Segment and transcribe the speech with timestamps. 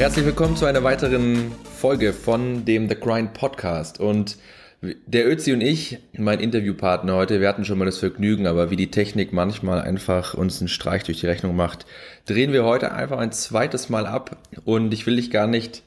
[0.00, 4.00] Herzlich willkommen zu einer weiteren Folge von dem The Grind Podcast.
[4.00, 4.38] Und
[4.80, 8.76] der Ötzi und ich, mein Interviewpartner heute, wir hatten schon mal das Vergnügen, aber wie
[8.76, 11.84] die Technik manchmal einfach uns einen Streich durch die Rechnung macht,
[12.24, 14.38] drehen wir heute einfach ein zweites Mal ab.
[14.64, 15.82] Und ich will dich gar nicht,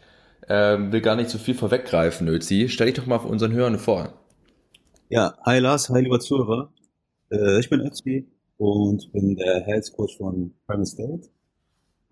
[0.47, 2.69] äh, will gar nicht so viel vorweggreifen, Ötzi.
[2.69, 4.13] Stell dich doch mal unseren Hörern vor.
[5.09, 6.71] Ja, hi Lars, hi lieber Zuhörer.
[7.31, 11.32] Äh, ich bin Ötzi und bin der Health Coach von Prime State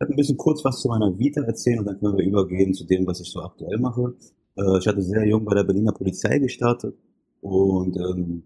[0.02, 2.86] werde ein bisschen kurz was zu meiner Vita erzählen und dann können wir übergehen zu
[2.86, 4.16] dem, was ich so aktuell mache.
[4.58, 6.96] Äh, ich hatte sehr jung bei der Berliner Polizei gestartet
[7.42, 8.44] und ähm,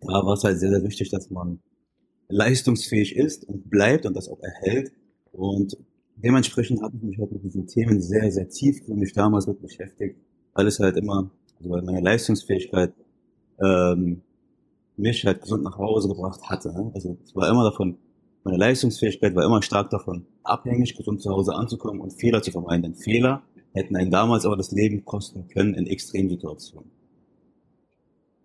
[0.00, 1.60] da war es halt sehr, sehr wichtig, dass man
[2.28, 4.92] leistungsfähig ist und bleibt und das auch erhält.
[5.32, 5.76] Und
[6.16, 10.18] dementsprechend habe ich mich halt mit diesen Themen sehr, sehr tiefgründig damals mit beschäftigt,
[10.54, 12.92] weil es halt immer, also weil meine Leistungsfähigkeit
[13.60, 14.22] ähm,
[14.96, 16.74] mich halt gesund nach Hause gebracht hatte.
[16.92, 17.98] Also es war immer davon
[18.48, 22.82] meine Leistungsfähigkeit war immer stark davon abhängig, gesund zu Hause anzukommen und Fehler zu vermeiden.
[22.82, 23.42] Denn Fehler
[23.74, 26.90] hätten einen damals aber das Leben kosten können in Extremsituationen.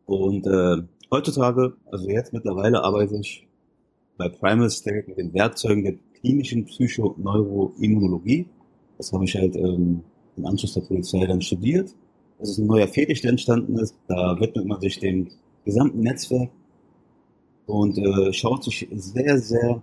[0.05, 3.47] Und äh, heutzutage, also jetzt mittlerweile arbeite ich
[4.17, 8.47] bei Primal State mit den Werkzeugen der klinischen Psychoneuroimmunologie.
[8.97, 10.03] Das habe ich halt ähm,
[10.35, 11.95] im Anschluss der Polizei dann studiert.
[12.39, 13.95] Das ist ein neuer Fetisch, der entstanden ist.
[14.09, 15.29] Da widmet man sich dem
[15.63, 16.49] gesamten Netzwerk
[17.67, 19.81] und äh, schaut sich sehr, sehr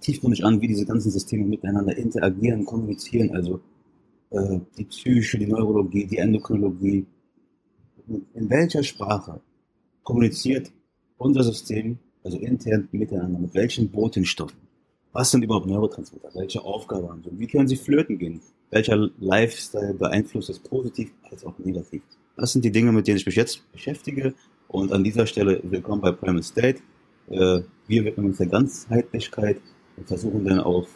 [0.00, 3.60] tiefgründig an, wie diese ganzen Systeme miteinander interagieren, kommunizieren, also
[4.30, 7.06] äh, die Psyche, die Neurologie, die Endokrinologie.
[8.34, 9.40] In welcher Sprache
[10.02, 10.72] kommuniziert
[11.18, 14.58] unser System, also intern miteinander, mit welchen Botenstoffen?
[15.12, 16.30] Was sind überhaupt Neurotransmitter?
[16.34, 17.36] Welche Aufgabe haben sie?
[17.38, 18.40] Wie können sie flöten gehen?
[18.70, 22.02] Welcher Lifestyle beeinflusst es positiv als auch negativ?
[22.36, 24.34] Das sind die Dinge, mit denen ich mich jetzt beschäftige.
[24.68, 26.80] Und an dieser Stelle willkommen bei Primal State.
[27.28, 29.60] Äh, wir widmen uns der Ganzheitlichkeit
[29.96, 30.86] und versuchen dann auch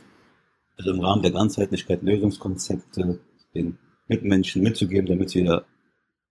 [0.77, 3.21] also im Rahmen der Ganzheitlichkeit Lösungskonzepte
[3.55, 3.79] den
[4.09, 5.65] Mitmenschen mitzugeben, damit sie ihre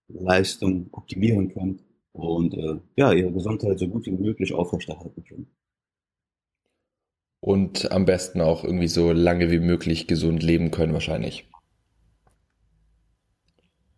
[0.08, 1.80] Leistung optimieren können
[2.12, 5.48] und äh, ja, ihre Gesundheit so gut wie möglich aufrechterhalten können.
[7.40, 11.50] Und am besten auch irgendwie so lange wie möglich gesund leben können, wahrscheinlich.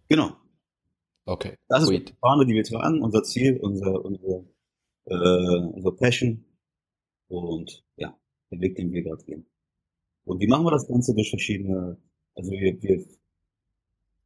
[0.10, 0.32] Genau.
[1.26, 1.58] Okay.
[1.68, 4.46] Das ist die Fahne, die wir tragen, unser Ziel, unser, unser,
[5.06, 6.46] äh, unser Passion.
[7.28, 8.18] Und ja,
[8.52, 9.46] den Weg, den wir gerade gehen.
[10.26, 11.98] Und wie machen wir das Ganze durch verschiedene,
[12.36, 13.06] also wir, wir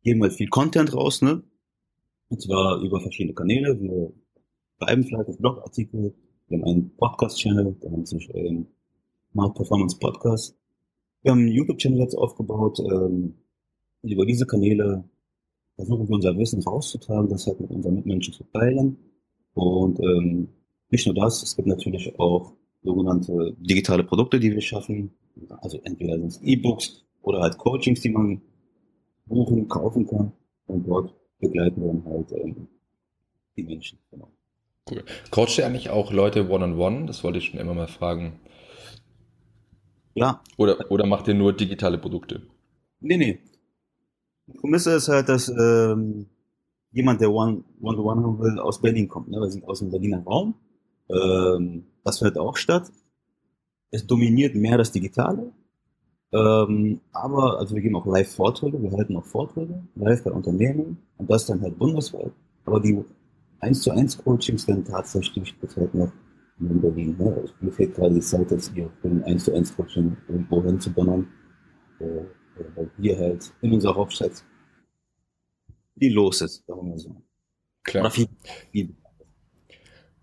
[0.04, 1.44] geben halt viel Content raus, ne?
[2.30, 3.80] Und zwar über verschiedene Kanäle.
[3.82, 4.14] Wir
[4.78, 6.14] schreiben vielleicht auf Blogartikel,
[6.48, 8.68] wir haben einen Podcast-Channel, der nennt sich ähm,
[9.32, 10.58] Smart Performance Podcast.
[11.22, 12.80] Wir haben einen YouTube-Channel jetzt aufgebaut.
[12.80, 13.36] Ähm,
[14.02, 15.04] und über diese Kanäle
[15.76, 18.98] versuchen wir unser Wissen rauszutragen, das halt mit unseren Mitmenschen zu teilen.
[19.54, 20.50] Und ähm,
[20.90, 22.54] nicht nur das, es gibt natürlich auch
[22.84, 25.12] sogenannte digitale Produkte, die wir schaffen.
[25.62, 28.42] Also entweder sind es E-Books oder halt Coachings, die man
[29.26, 30.32] buchen, kaufen kann.
[30.68, 32.68] Und dort begleiten wir dann halt ähm,
[33.56, 34.00] die Menschen.
[34.12, 34.30] Genau.
[34.90, 35.04] Cool.
[35.32, 36.74] Coachst du eigentlich auch Leute one-on-one?
[36.74, 37.06] -on -one?
[37.08, 38.40] Das wollte ich schon immer mal fragen.
[40.16, 40.42] Ja.
[40.58, 42.42] Oder, oder macht ihr nur digitale Produkte?
[43.00, 43.40] Nee, nee.
[44.48, 46.28] Die Prämisse ist halt, dass ähm,
[46.92, 49.30] jemand, der one-to-one -one haben will, aus Berlin kommt.
[49.30, 49.40] Ne?
[49.40, 50.56] Wir sind aus dem Berliner Raum.
[51.10, 52.92] Ähm, das findet auch statt.
[53.92, 55.52] Es dominiert mehr das Digitale.
[56.32, 61.30] Ähm, aber, also wir geben auch Live-Vorträge, wir halten auch Vorträge, live bei Unternehmen und
[61.30, 62.32] das dann halt bundesweit.
[62.66, 63.04] Aber die
[63.62, 66.12] 1 zu 1 Coachings dann tatsächlich halt noch
[66.60, 67.16] in Berlin.
[67.18, 67.36] Ne?
[67.36, 70.64] Also mir fehlt gerade die Zeit, jetzt hier für ein 1 zu 1 Coaching irgendwo
[70.64, 71.28] hinzudonnern.
[72.00, 72.26] Äh,
[72.76, 74.44] weil hier halt in unserer Hauptstadt
[75.98, 77.16] viel los ist, sagen wir so.
[77.84, 78.04] Klar.
[78.04, 78.28] Oder viel,
[78.72, 78.96] viel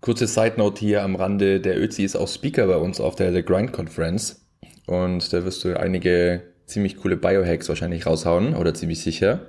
[0.07, 3.33] Kurze Side Note hier am Rande, der Özi ist auch Speaker bei uns auf der
[3.33, 4.47] The Grind Conference
[4.85, 9.47] und da wirst du einige ziemlich coole Biohacks wahrscheinlich raushauen oder ziemlich sicher,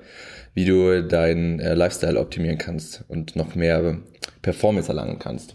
[0.55, 3.99] wie du deinen äh, Lifestyle optimieren kannst und noch mehr
[4.43, 5.55] Performance erlangen kannst.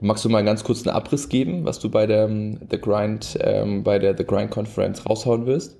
[0.00, 3.36] Magst du mal ganz kurz einen Abriss geben, was du bei der ähm, The Grind,
[3.42, 5.76] ähm, bei der The Grind Conference raushauen wirst?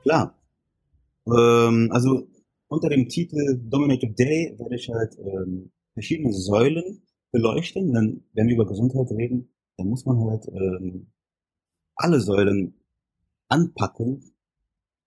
[0.00, 0.34] Klar.
[1.26, 2.26] Ähm, also
[2.68, 7.02] unter dem Titel Dominative Day werde ich halt ähm, verschiedene Säulen
[7.32, 7.92] beleuchten.
[7.92, 9.48] Denn wenn wir über Gesundheit reden,
[9.78, 11.08] dann muss man halt ähm,
[11.96, 12.74] alle Säulen
[13.48, 14.32] anpacken.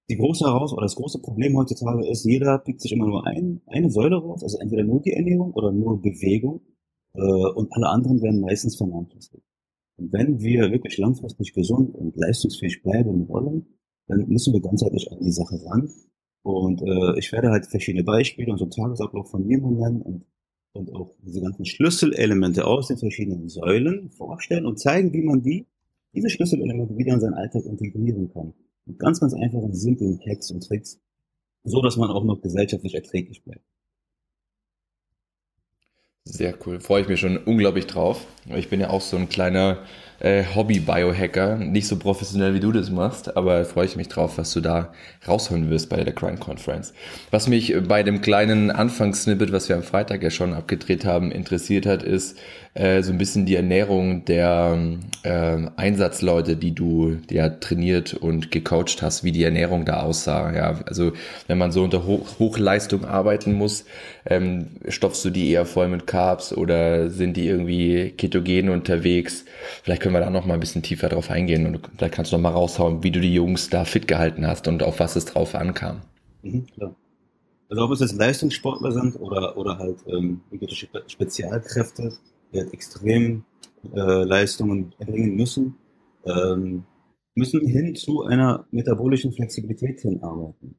[0.09, 3.62] Die große Heraus oder das große Problem heutzutage ist, jeder pickt sich immer nur ein,
[3.68, 6.62] eine Säule raus, also entweder nur die Ernährung oder nur Bewegung,
[7.13, 9.44] äh, und alle anderen werden meistens vernachlässigt.
[9.97, 13.68] Und wenn wir wirklich langfristig gesund und leistungsfähig bleiben wollen,
[14.07, 15.89] dann müssen wir ganzheitlich an die Sache ran.
[16.41, 20.25] Und äh, ich werde halt verschiedene Beispiele und so Tagesablauf von mir nennen und,
[20.74, 25.66] und auch diese ganzen Schlüsselelemente aus den verschiedenen Säulen vorstellen und zeigen, wie man die,
[26.13, 28.54] diese Schlüsselelemente wieder in seinen Alltag integrieren kann.
[28.86, 31.00] Mit ganz, ganz einfachen, simplen Hacks und Tricks,
[31.63, 33.63] so dass man auch noch gesellschaftlich erträglich bleibt.
[36.25, 38.27] Sehr cool, freue ich mich schon unglaublich drauf.
[38.56, 39.83] Ich bin ja auch so ein kleiner
[40.19, 44.54] äh, Hobby-Biohacker, nicht so professionell wie du das machst, aber freue ich mich drauf, was
[44.54, 44.94] du da
[45.27, 46.94] rausholen wirst bei der Grind Conference.
[47.31, 51.86] Was mich bei dem kleinen Anfangssnippet, was wir am Freitag ja schon abgedreht haben, interessiert
[51.86, 52.38] hat, ist,
[52.75, 54.77] äh, so ein bisschen die Ernährung der
[55.24, 60.54] äh, Einsatzleute, die du ja trainiert und gecoacht hast, wie die Ernährung da aussah.
[60.54, 61.13] Ja, also
[61.48, 63.86] wenn man so unter Hoch Hochleistung arbeiten muss,
[64.25, 69.45] ähm, stopfst du die eher voll mit Carbs oder sind die irgendwie ketogen unterwegs?
[69.83, 72.38] Vielleicht können wir da noch mal ein bisschen tiefer drauf eingehen und vielleicht kannst du
[72.38, 75.25] noch mal raushauen, wie du die Jungs da fit gehalten hast und auf was es
[75.25, 76.01] drauf ankam.
[76.41, 76.95] Mhm, klar.
[77.69, 80.41] Also ob es jetzt Leistungssportler sind oder, oder halt ähm,
[81.06, 82.13] Spezialkräfte,
[82.51, 83.44] die halt extrem
[83.94, 85.75] äh, Leistungen erbringen müssen,
[86.25, 86.85] ähm,
[87.35, 90.73] müssen hin zu einer metabolischen Flexibilität hinarbeiten.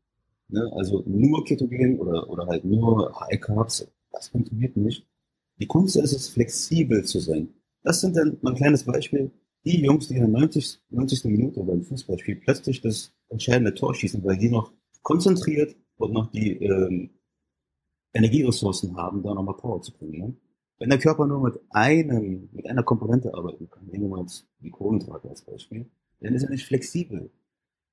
[0.49, 0.69] Ne?
[0.75, 5.06] Also nur Ketogen oder, oder halt nur High Carbs, das funktioniert nicht.
[5.61, 7.50] Die Kunst ist es, flexibel zu sein.
[7.82, 9.31] Das sind dann mal ein kleines Beispiel.
[9.65, 10.81] Die Jungs, die in der 90.
[10.91, 11.25] 90.
[11.25, 14.73] Minute beim Fußballspiel plötzlich das entscheidende Tor schießen, weil die noch
[15.03, 17.11] konzentriert und noch die ähm,
[18.12, 20.19] Energieressourcen haben, da nochmal Power zu bringen.
[20.19, 20.37] Ne?
[20.79, 24.26] Wenn der Körper nur mit einem, mit einer Komponente arbeiten kann, nehmen wir mal
[24.61, 25.91] die Kohlenhydrate als Beispiel,
[26.21, 27.31] dann ist er nicht flexibel.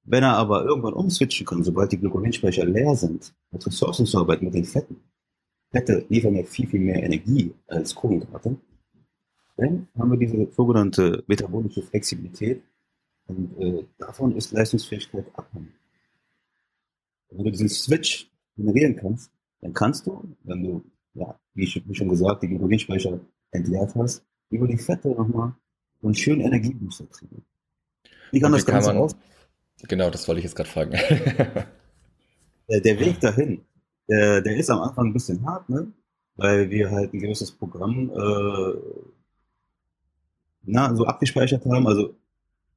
[0.03, 4.45] Wenn er aber irgendwann umswitchen kann, sobald die Glykogenspeicher leer sind, mit Ressourcen zu arbeiten,
[4.45, 5.01] mit den Fetten,
[5.69, 8.55] Fette liefern ja viel, viel mehr Energie als Kohlenhydrate,
[9.57, 12.61] dann haben wir diese sogenannte metabolische Flexibilität
[13.27, 15.73] und äh, davon ist Leistungsfähigkeit abhängig.
[17.29, 19.31] Wenn du diesen Switch generieren kannst,
[19.61, 20.83] dann kannst du, wenn du
[21.15, 23.19] ja, wie, wie schon gesagt, die Glykogenspeicher
[23.51, 25.53] entleert hast, über die Fette nochmal
[26.01, 27.43] so einen schönen Energiebooster kriegen.
[28.31, 29.15] Wie kann das Ganze man, aus?
[29.87, 30.91] Genau, das wollte ich jetzt gerade fragen.
[30.91, 33.61] der, der, Weg dahin,
[34.07, 35.91] der, der ist am Anfang ein bisschen hart, ne?
[36.35, 39.16] weil wir halt ein gewisses Programm äh,
[40.67, 42.15] na, so abgespeichert haben, also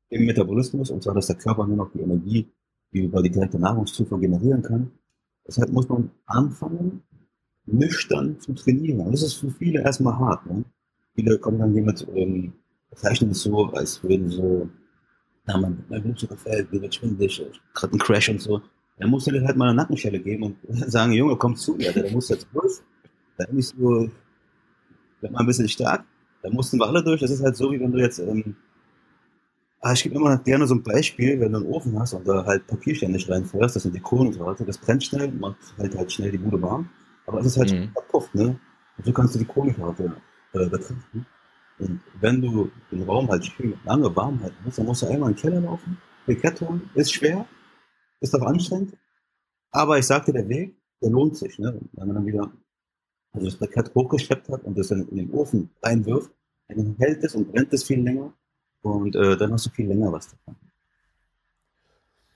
[0.09, 2.49] im Metabolismus, und zwar, dass der Körper nur noch die Energie
[2.93, 4.91] über die direkte Nahrungszufuhr generieren kann.
[5.47, 7.03] Deshalb muss man anfangen,
[7.67, 9.01] nüchtern zu trainieren.
[9.01, 10.47] Und das ist für viele erstmal hart.
[10.47, 10.65] Ne?
[11.15, 12.53] Viele kommen dann jemand, ähm,
[12.91, 14.69] bezeichnen es so, als würden so,
[15.47, 17.43] na, mein, mein Blutzucker fällt, mir wird schwindelig,
[17.75, 18.61] gerade ein Crash und so.
[18.99, 20.57] Dann musst du dir halt mal eine Nackenschelle geben und
[20.91, 22.81] sagen, Junge, komm zu mir, der muss jetzt durch.
[23.39, 24.11] Da bin ich so,
[25.21, 26.05] wird mal ein bisschen stark.
[26.43, 27.21] Da mussten wir alle durch.
[27.21, 28.57] Das ist halt so, wie wenn du jetzt, ähm,
[29.81, 32.45] ah, ich gebe immer gerne so ein Beispiel, wenn du einen Ofen hast und da
[32.45, 36.39] halt Papierstände reinfeuerst, das sind die Kohlenhydrate, das brennt schnell, macht halt halt schnell die
[36.39, 36.89] Bude warm.
[37.27, 37.91] Aber es ist halt mhm.
[37.93, 38.59] verpufft, ne?
[38.97, 40.13] Und so kannst du die Kohlenhydrate
[40.55, 41.27] äh, betrachten.
[41.79, 45.31] Und wenn du den Raum halt schön lange warm halten musst, dann musst du einmal
[45.31, 45.97] in den Keller laufen,
[46.27, 47.47] Brikett holen, ist schwer,
[48.21, 48.97] ist auch anstrengend.
[49.71, 51.81] Aber ich sagte, der Weg, der lohnt sich, ne?
[51.93, 52.53] Wenn man dann wieder
[53.33, 56.31] also das Brikett hochgeschleppt hat und das dann in den Ofen reinwirft,
[56.69, 58.33] dann hält es und brennt es viel länger
[58.83, 60.57] und äh, dann hast du viel länger was davon.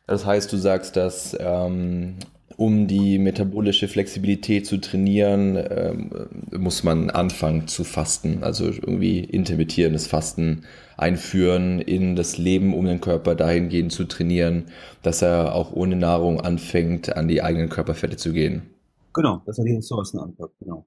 [0.06, 2.18] Das heißt, du sagst, dass ähm,
[2.56, 6.10] um die metabolische Flexibilität zu trainieren, ähm,
[6.52, 10.64] muss man anfangen zu fasten, also irgendwie intermittierendes Fasten
[10.96, 14.66] einführen in das Leben, um den Körper dahingehend zu trainieren,
[15.02, 18.73] dass er auch ohne Nahrung anfängt, an die eigenen Körperfette zu gehen.
[19.14, 20.86] Genau, dass er die Ressourcen anpackt, genau.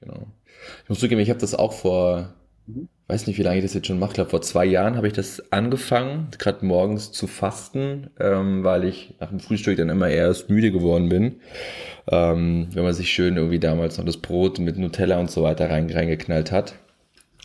[0.00, 0.26] Genau.
[0.82, 2.34] Ich muss zugeben, ich habe das auch vor
[2.70, 2.88] Mhm.
[3.08, 4.10] Weiß nicht, wie lange ich das jetzt schon mache.
[4.10, 8.84] Ich glaube, vor zwei Jahren habe ich das angefangen, gerade morgens zu fasten, ähm, weil
[8.84, 11.40] ich nach dem Frühstück dann immer erst müde geworden bin.
[12.08, 15.70] Ähm, wenn man sich schön irgendwie damals noch das Brot mit Nutella und so weiter
[15.70, 16.74] rein, reingeknallt hat.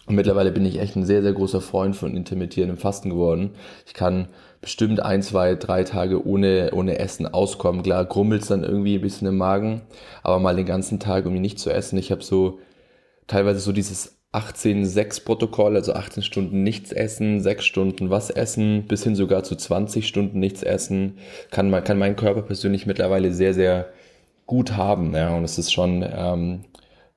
[0.06, 3.52] Und mittlerweile bin ich echt ein sehr, sehr großer Freund von intermittierendem Fasten geworden.
[3.88, 4.28] Ich kann
[4.66, 7.84] bestimmt ein, zwei, drei Tage ohne, ohne Essen auskommen.
[7.84, 9.82] Klar, grummelt es dann irgendwie ein bisschen im Magen,
[10.24, 11.98] aber mal den ganzen Tag irgendwie nicht zu essen.
[11.98, 12.60] Ich habe so
[13.28, 19.16] teilweise so dieses 18-6-Protokoll, also 18 Stunden nichts essen, 6 Stunden was essen, bis hin
[19.16, 21.20] sogar zu 20 Stunden nichts essen,
[21.52, 23.90] kann, man, kann mein Körper persönlich mittlerweile sehr, sehr
[24.48, 25.14] gut haben.
[25.16, 26.66] Ja, und es ist schon ähm,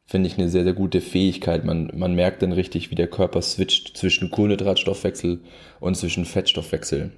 [0.08, 1.64] finde ich eine sehr, sehr gute Fähigkeit.
[1.64, 5.40] Man, man merkt dann richtig, wie der Körper switcht zwischen Kohlenhydratstoffwechsel
[5.80, 7.12] und zwischen Fettstoffwechsel.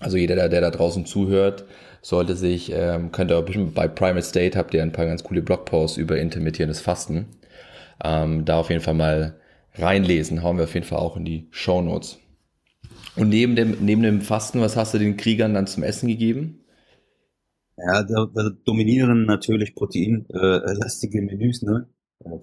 [0.00, 1.64] Also jeder, der, der da draußen zuhört,
[2.02, 5.42] sollte sich, ähm, könnte auch bestimmt bei Primate State habt ihr ein paar ganz coole
[5.42, 7.26] Blogposts über intermittierendes Fasten.
[8.02, 9.40] Ähm, da auf jeden Fall mal
[9.74, 12.18] reinlesen, hauen wir auf jeden Fall auch in die Show Notes.
[13.16, 16.64] Und neben dem, neben dem Fasten, was hast du den Kriegern dann zum Essen gegeben?
[17.76, 21.88] Ja, da, da dominieren natürlich proteinlastige Menüs, ne?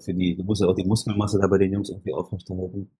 [0.00, 2.90] Für die, du musst ja auch die Muskelmasse da bei den Jungs irgendwie aufrechterhalten.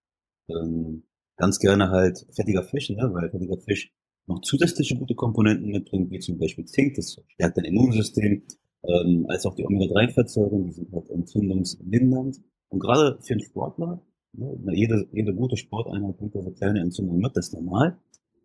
[0.49, 1.05] Ähm,
[1.37, 3.11] ganz gerne halt fettiger Fisch, ne?
[3.13, 3.93] Weil fettiger Fisch
[4.27, 8.43] noch zusätzliche gute Komponenten mitbringt, wie zum Beispiel Zink, das stärkt dein Immunsystem,
[8.85, 12.41] ähm, als auch die Omega-3-Fettsäuren, die sind halt entzündungslindernd.
[12.69, 14.03] Und gerade für einen Sportler,
[14.33, 17.99] ne, jede, jede gute Sporteinheit bringt so kleine Entzündungen mit, das ist normal.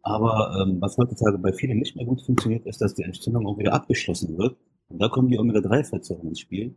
[0.04, 3.58] Aber ähm, was heutzutage bei vielen nicht mehr gut funktioniert, ist, dass die Entzündung auch
[3.58, 4.58] wieder abgeschlossen wird.
[4.90, 6.76] Und da kommen die Omega-3-Fettsäuren ins Spiel.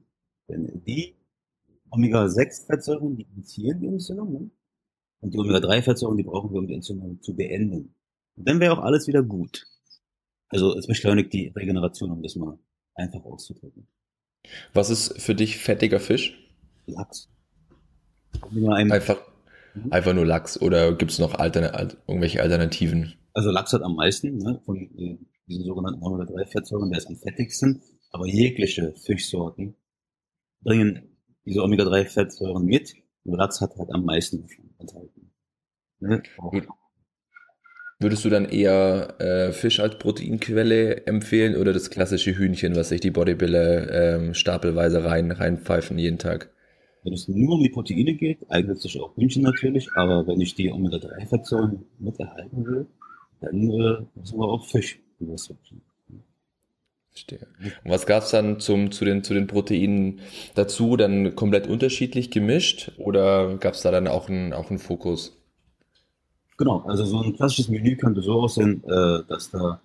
[0.49, 1.15] Denn die
[1.91, 4.33] Omega-6-Fettsäuren, die initiieren die Entzündung.
[4.33, 4.51] Ne?
[5.21, 7.95] Und die Omega-3-Fettsäuren, die brauchen wir, um die Entzündung zu beenden.
[8.37, 9.67] Dann wäre auch alles wieder gut.
[10.49, 12.59] Also es beschleunigt die Regeneration, um das mal
[12.95, 13.87] einfach auszudrücken.
[14.73, 16.37] Was ist für dich fettiger Fisch?
[16.87, 17.29] Lachs.
[18.91, 19.21] Einfach,
[19.75, 19.93] mhm.
[19.93, 23.15] einfach nur Lachs oder gibt es noch altern irgendwelche Alternativen?
[23.33, 27.83] Also Lachs hat am meisten ne, von äh, diesen sogenannten Omega-3-Fettsäuren, der ist am fettigsten,
[28.11, 29.77] aber jegliche Fischsorten
[30.63, 32.95] bringen diese Omega-3-Fettsäuren mit
[33.25, 34.47] und Lachs hat halt am meisten
[34.79, 35.33] enthalten.
[36.01, 36.23] Ne?
[38.03, 43.03] Würdest du dann eher äh, Fisch als Proteinquelle empfehlen oder das klassische Hühnchen, was sich
[43.03, 46.51] die Bodybuilder ähm, stapelweise rein, reinpfeifen jeden Tag?
[47.05, 50.55] Wenn es nur um die Proteine geht, eignet sich auch Hühnchen natürlich, aber wenn ich
[50.55, 52.87] die Omega-3-Fettsäuren mit erhalten will,
[53.43, 55.83] dann äh, müssen wir auch Fisch übersetzen.
[57.11, 57.47] Verstehe.
[57.85, 60.21] Und was gab es dann zum, zu, den, zu den Proteinen
[60.55, 60.97] dazu?
[60.97, 65.40] Dann komplett unterschiedlich gemischt oder gab es da dann auch einen, auch einen Fokus?
[66.61, 69.81] Genau, also so ein klassisches Menü könnte so aussehen, äh, dass da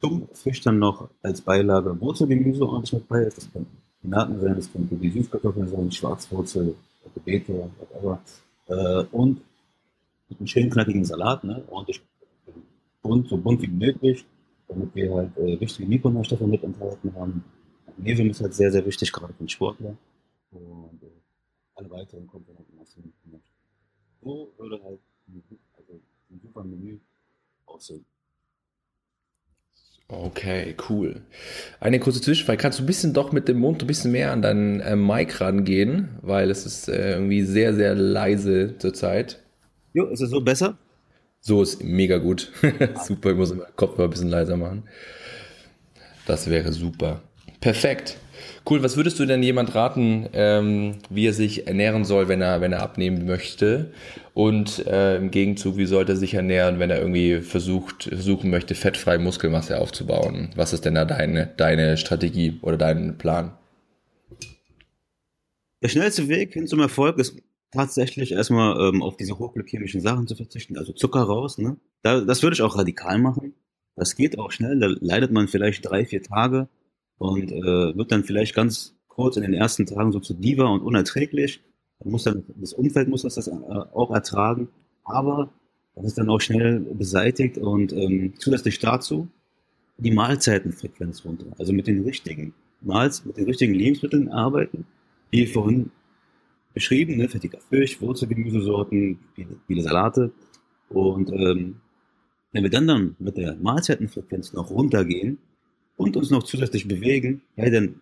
[0.00, 3.38] zum Fisch dann noch als Beilage Wurzelgemüse ordentlich mit bei ist.
[3.38, 3.66] Das können
[3.98, 6.76] Spinaten sein, das könnte die Süßkartoffeln sein, Schwarzwurzel,
[7.24, 8.22] Beete, whatever.
[8.68, 9.40] Äh, und
[10.38, 11.64] einen schönen knackigen Salat, ne?
[11.68, 12.00] ordentlich
[13.02, 14.24] bunt, so bunt wie möglich,
[14.68, 17.42] damit wir halt äh, wichtige Mikronährstoffe mit enthalten haben.
[17.88, 19.96] Magnesium ist halt sehr, sehr wichtig, gerade für den Sportler.
[20.52, 21.06] Und äh,
[21.74, 23.12] alle weiteren Komponenten aus dem
[24.22, 25.00] So würde halt
[26.30, 26.98] ein super Menü
[27.66, 28.04] aussehen.
[30.08, 31.22] Okay, cool.
[31.78, 32.58] Eine kurze Zwischenfrage.
[32.58, 35.40] Kannst du ein bisschen doch mit dem Mund ein bisschen mehr an deinen äh, Mic
[35.40, 36.18] rangehen?
[36.20, 39.40] Weil es ist äh, irgendwie sehr, sehr leise zurzeit.
[39.92, 40.78] Jo, ist es so besser?
[41.40, 42.50] So ist mega gut.
[43.04, 44.82] super, ich muss den Kopf mal ein bisschen leiser machen.
[46.26, 47.22] Das wäre super.
[47.60, 48.16] Perfekt.
[48.68, 52.60] Cool, was würdest du denn jemand raten, ähm, wie er sich ernähren soll, wenn er,
[52.60, 53.92] wenn er abnehmen möchte?
[54.32, 58.74] Und äh, im Gegenzug, wie sollte er sich ernähren, wenn er irgendwie versucht, versuchen möchte,
[58.74, 60.50] fettfreie Muskelmasse aufzubauen?
[60.56, 63.52] Was ist denn da deine, deine Strategie oder dein Plan?
[65.82, 67.36] Der schnellste Weg hin zum Erfolg ist
[67.72, 71.58] tatsächlich erstmal ähm, auf diese hochglykämischen Sachen zu verzichten, also Zucker raus.
[71.58, 71.76] Ne?
[72.02, 73.54] Da, das würde ich auch radikal machen.
[73.96, 76.68] Das geht auch schnell, da leidet man vielleicht drei, vier Tage
[77.20, 80.80] und äh, wird dann vielleicht ganz kurz in den ersten Tagen so zu diva und
[80.80, 81.60] unerträglich.
[81.98, 84.68] Dann muss dann, das Umfeld muss das, das äh, auch ertragen,
[85.04, 85.52] aber
[85.94, 89.28] das ist dann auch schnell beseitigt und ähm, zusätzlich dazu
[89.98, 91.44] die Mahlzeitenfrequenz runter.
[91.58, 94.86] Also mit den richtigen Mahls, mit den richtigen Lebensmitteln arbeiten,
[95.30, 95.90] wie vorhin
[96.72, 100.32] beschrieben, ne, fettiger Fisch, Wurzelgemüsesorten, viele, viele Salate.
[100.88, 101.82] Und ähm,
[102.52, 105.36] wenn wir dann, dann mit der Mahlzeitenfrequenz noch runtergehen,
[106.00, 108.00] und uns noch zusätzlich bewegen, ja, dann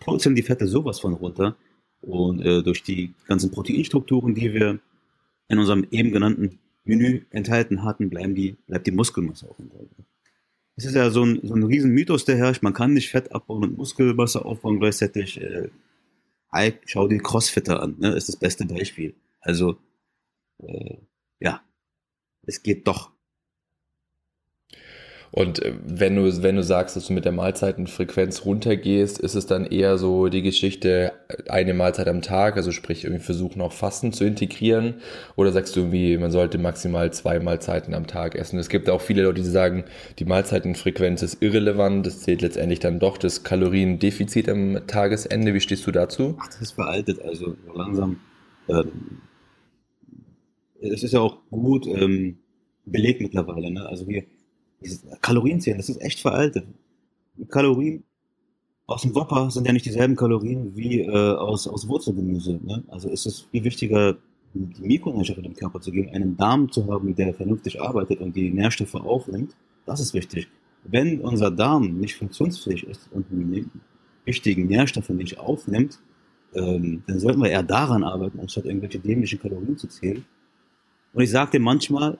[0.00, 1.54] purzeln die Fette sowas von runter.
[2.00, 4.80] Und äh, durch die ganzen Proteinstrukturen, die wir
[5.48, 10.06] in unserem eben genannten Menü enthalten hatten, bleiben die, bleibt die Muskelmasse auch enthalten.
[10.76, 12.62] Es ist ja so ein, so ein riesen Mythos, der herrscht.
[12.62, 15.38] Man kann nicht Fett abbauen und Muskelmasse aufbauen gleichzeitig.
[15.42, 15.68] Äh,
[16.86, 18.14] schau dir Crossfitter an, ne?
[18.14, 19.14] ist das beste Beispiel.
[19.40, 19.76] Also,
[20.62, 20.96] äh,
[21.38, 21.60] ja,
[22.46, 23.12] es geht doch.
[25.32, 29.46] Und äh, wenn du, wenn du sagst, dass du mit der Mahlzeitenfrequenz runtergehst, ist es
[29.46, 33.72] dann eher so die Geschichte, äh, eine Mahlzeit am Tag, also sprich irgendwie versuchen auch
[33.72, 34.94] Fasten zu integrieren?
[35.36, 38.58] Oder sagst du irgendwie, man sollte maximal zwei Mahlzeiten am Tag essen?
[38.58, 39.84] Es gibt auch viele Leute, die sagen,
[40.18, 45.54] die Mahlzeitenfrequenz ist irrelevant, das zählt letztendlich dann doch das Kaloriendefizit am Tagesende.
[45.54, 46.36] Wie stehst du dazu?
[46.40, 48.18] Ach, das ist veraltet, also langsam.
[48.68, 49.20] Ähm,
[50.80, 52.38] es ist ja auch gut ähm,
[52.86, 53.86] belegt mittlerweile, ne?
[53.86, 54.24] Also wir
[54.80, 56.66] dieses Kalorienzählen, das ist echt veraltet.
[57.48, 58.04] Kalorien
[58.90, 62.58] aus dem Whopper sind ja nicht dieselben Kalorien wie äh, aus, aus Wurzelgemüse.
[62.62, 62.82] Ne?
[62.88, 64.16] Also ist es viel wichtiger,
[64.52, 68.50] die Mikronährstoffe dem Körper zu geben, einen Darm zu haben, der vernünftig arbeitet und die
[68.50, 69.54] Nährstoffe aufnimmt.
[69.86, 70.48] Das ist wichtig.
[70.82, 73.66] Wenn unser Darm nicht funktionsfähig ist und die
[74.24, 76.00] wichtigen Nährstoffe nicht aufnimmt,
[76.54, 80.24] ähm, dann sollten wir eher daran arbeiten, anstatt irgendwelche dämlichen Kalorien zu zählen.
[81.12, 82.18] Und ich sagte manchmal,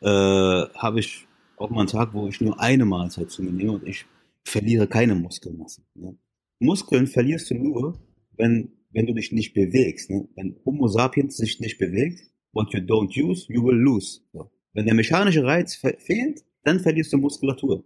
[0.00, 1.28] äh, habe ich
[1.62, 4.06] auch mal einen Tag, wo ich nur eine Mahlzeit zu mir nehme und ich
[4.44, 5.82] verliere keine Muskelmasse.
[5.94, 6.16] Ne?
[6.60, 7.98] Muskeln verlierst du nur,
[8.36, 10.10] wenn, wenn du dich nicht bewegst.
[10.10, 10.28] Ne?
[10.36, 12.20] Wenn Homo sapiens sich nicht bewegt,
[12.52, 14.20] what you don't use, you will lose.
[14.32, 14.50] So.
[14.74, 17.84] Wenn der mechanische Reiz fe fehlt, dann verlierst du Muskulatur.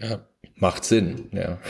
[0.00, 1.60] Ja, macht Sinn, ja.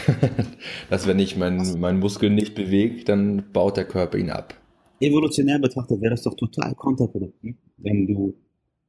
[0.90, 4.59] Dass wenn ich meinen mein Muskel nicht bewege, dann baut der Körper ihn ab.
[5.00, 8.35] Evolutionär betrachtet wäre das doch total kontraproduktiv, wenn du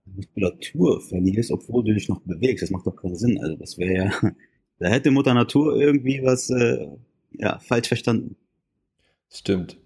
[0.06, 2.64] Muskulatur verlierst, obwohl du dich noch bewegst.
[2.64, 3.40] Das macht doch keinen Sinn.
[3.42, 4.12] Also das wäre ja,
[4.80, 6.88] da hätte Mutter Natur irgendwie was äh,
[7.32, 8.36] ja, falsch verstanden.
[9.30, 9.78] Stimmt.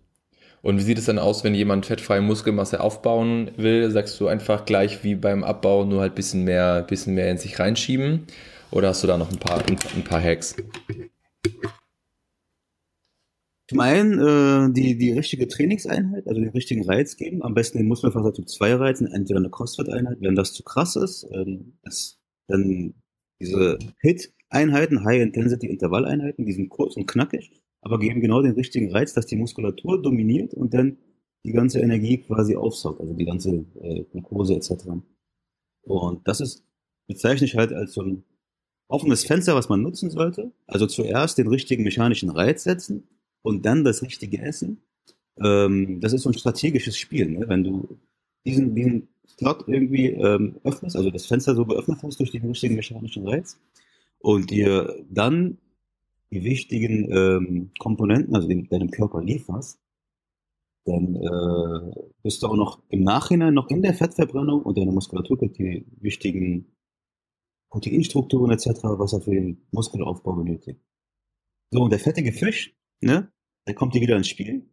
[0.61, 3.89] Und wie sieht es dann aus, wenn jemand fettfreie Muskelmasse aufbauen will?
[3.91, 7.59] Sagst du einfach gleich wie beim Abbau nur halt bisschen mehr, bisschen mehr in sich
[7.59, 8.23] reinschieben?
[8.71, 10.55] Oder hast du da noch ein paar, ein paar Hacks?
[13.69, 17.43] Zum einen äh, die, die richtige Trainingseinheit, also den richtigen Reiz geben.
[17.43, 20.17] Am besten den Muskelfaser Typ 2 reizen, entweder eine Crossfit-Einheit.
[20.21, 22.93] Wenn das zu krass ist, ähm, ist dann
[23.41, 29.25] diese HIT-Einheiten, High-Intensity-Intervalleinheiten, die sind kurz und knackig, aber geben genau den richtigen Reiz, dass
[29.25, 30.97] die Muskulatur dominiert und dann
[31.45, 34.85] die ganze Energie quasi aufsaugt, also die ganze äh, Glucose etc.
[35.83, 36.65] Und das ist,
[37.07, 38.23] bezeichne ich halt als so ein
[38.87, 40.53] offenes Fenster, was man nutzen sollte.
[40.65, 43.07] Also zuerst den richtigen mechanischen Reiz setzen,
[43.41, 44.81] und dann das richtige Essen.
[45.39, 47.29] Ähm, das ist so ein strategisches Spiel.
[47.29, 47.47] Ne?
[47.47, 47.99] Wenn du
[48.45, 52.75] diesen, diesen Slot irgendwie ähm, öffnest, also das Fenster so geöffnet hast durch den richtigen
[52.75, 53.59] mechanischen Reiz
[54.19, 55.57] und dir dann
[56.31, 59.79] die wichtigen ähm, Komponenten, also den, deinem Körper lieferst,
[60.85, 61.91] dann äh,
[62.23, 65.85] bist du auch noch im Nachhinein noch in der Fettverbrennung und deine Muskulatur kriegt die
[65.99, 66.73] wichtigen
[67.69, 70.79] Proteinstrukturen etc., was er für den Muskelaufbau benötigt.
[71.71, 73.31] So, und der fettige Fisch, ne?
[73.65, 74.65] Dann kommt die wieder ins Spiel,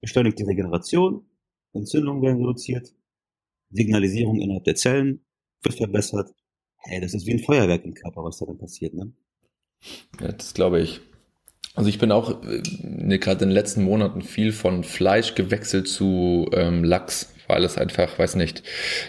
[0.00, 1.26] beschleunigt die Regeneration,
[1.72, 2.94] Entzündungen werden reduziert,
[3.70, 5.24] Signalisierung innerhalb der Zellen
[5.62, 6.30] wird verbessert.
[6.76, 9.12] Hey, das ist wie ein Feuerwerk im Körper, was da dann passiert, ne?
[10.20, 11.00] Ja, das glaube ich.
[11.74, 15.88] Also ich bin auch äh, ne, gerade in den letzten Monaten viel von Fleisch gewechselt
[15.88, 18.62] zu ähm, Lachs, weil es einfach, weiß nicht,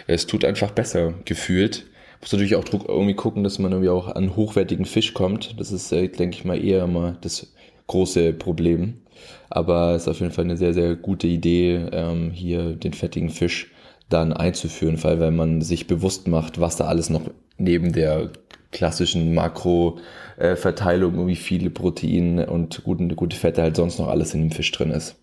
[0.06, 1.86] es tut einfach besser gefühlt.
[2.20, 5.60] Muss natürlich auch irgendwie gucken, dass man irgendwie auch an hochwertigen Fisch kommt.
[5.60, 7.52] Das ist, äh, denke ich mal, eher mal das
[7.86, 9.02] große Problem.
[9.48, 13.30] Aber es ist auf jeden Fall eine sehr, sehr gute Idee, ähm, hier den fettigen
[13.30, 13.72] Fisch
[14.08, 18.30] dann einzuführen, weil wenn man sich bewusst macht, was da alles noch neben der
[18.70, 24.42] klassischen Makroverteilung, äh, wie viele Proteine und gute, gute Fette halt sonst noch alles in
[24.42, 25.16] dem Fisch drin ist.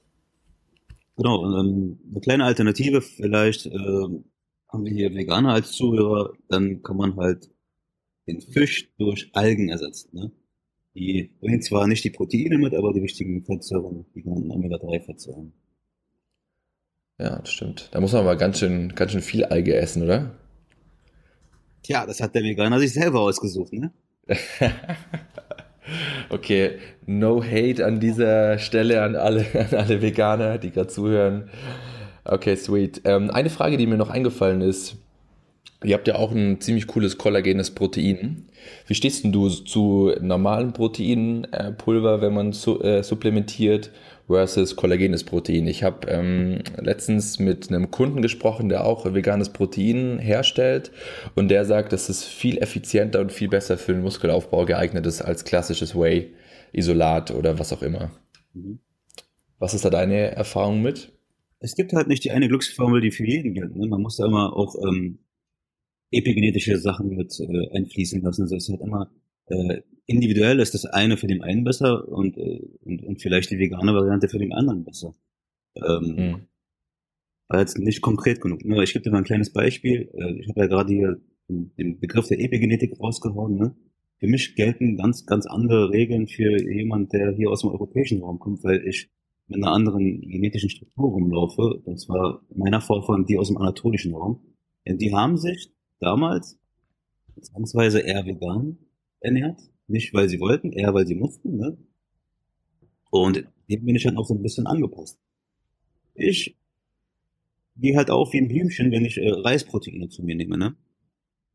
[1.16, 3.72] Genau, ähm, eine kleine Alternative vielleicht äh,
[4.74, 7.52] haben wir hier Veganer als Zuhörer, dann kann man halt
[8.28, 10.10] den Fisch durch Algen ersetzen.
[10.14, 10.32] Ne?
[10.96, 15.52] Die bringen zwar nicht die Proteine mit, aber die wichtigen Fettsäuren, die ganzen Omega-3-Fettsäuren.
[17.20, 17.90] Ja, das stimmt.
[17.92, 20.36] Da muss man aber ganz schön, ganz schön viel Alge essen, oder?
[21.84, 23.92] Tja, das hat der Veganer sich selber ausgesucht, ne?
[26.30, 31.50] okay, no hate an dieser Stelle an alle, an alle Veganer, die gerade zuhören.
[32.24, 33.02] Okay, sweet.
[33.04, 34.98] Ähm, eine Frage, die mir noch eingefallen ist,
[35.84, 38.48] Ihr habt ja auch ein ziemlich cooles kollagenes Protein.
[38.88, 43.92] Wie stehst denn du zu normalen Proteinpulver, wenn man su äh, supplementiert,
[44.28, 45.68] versus kollagenes Protein?
[45.68, 50.92] Ich habe ähm, letztens mit einem Kunden gesprochen, der auch veganes Protein herstellt
[51.36, 55.22] und der sagt, dass es viel effizienter und viel besser für den Muskelaufbau geeignet ist
[55.22, 58.12] als klassisches Whey-Isolat oder was auch immer.
[58.54, 58.80] Mhm.
[59.60, 61.14] Was ist da deine Erfahrung mit?
[61.60, 63.76] Es gibt halt nicht die eine Glücksformel, die für jeden gilt.
[63.78, 63.88] Ne?
[63.88, 65.20] Man muss da immer auch ähm,
[66.14, 68.44] epigenetische Sachen mit äh, einfließen lassen.
[68.44, 69.12] Das ist halt immer
[69.48, 73.60] äh, individuell ist das eine für den einen besser und, äh, und, und vielleicht die
[73.60, 75.14] vegane Variante für den anderen besser.
[75.76, 76.48] Ähm, mhm.
[77.48, 78.64] War jetzt nicht konkret genug.
[78.66, 78.84] Ne?
[78.84, 80.10] Ich gebe dir mal ein kleines Beispiel.
[80.14, 83.56] Äh, ich habe ja gerade hier den Begriff der Epigenetik rausgehauen.
[83.56, 83.76] Ne?
[84.20, 88.40] Für mich gelten ganz, ganz andere Regeln für jemand, der hier aus dem europäischen Raum
[88.40, 89.10] kommt, weil ich
[89.48, 91.82] mit einer anderen genetischen Struktur rumlaufe.
[91.86, 94.40] Das war meiner Vorfahren, die aus dem anatolischen Raum.
[94.88, 95.73] Die haben sich
[96.04, 96.58] damals
[97.42, 98.78] zwangsweise eher vegan
[99.20, 99.60] ernährt.
[99.88, 101.58] Nicht, weil sie wollten, eher weil sie mussten.
[101.58, 101.78] Ne?
[103.10, 105.20] Und dem bin ich dann auch so ein bisschen angepasst.
[106.16, 106.56] Ich
[107.76, 110.58] gehe halt auf wie ein Blümchen, wenn ich äh, Reisproteine zu mir nehme.
[110.58, 110.76] Ne?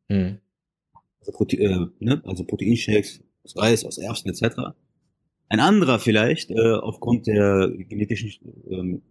[0.08, 0.38] Mhm.
[1.20, 2.22] Also, Prote äh, ne?
[2.24, 4.74] also Proteinshakes aus Reis, aus Erbsen etc.
[5.48, 8.32] Ein anderer vielleicht äh, aufgrund der genetischen
[8.70, 9.02] ähm,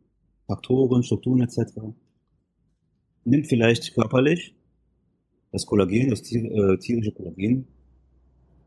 [0.45, 1.73] Faktoren, Strukturen etc.
[3.25, 4.56] nimmt vielleicht körperlich
[5.51, 7.67] das Kollagen, das äh, tierische Kollagen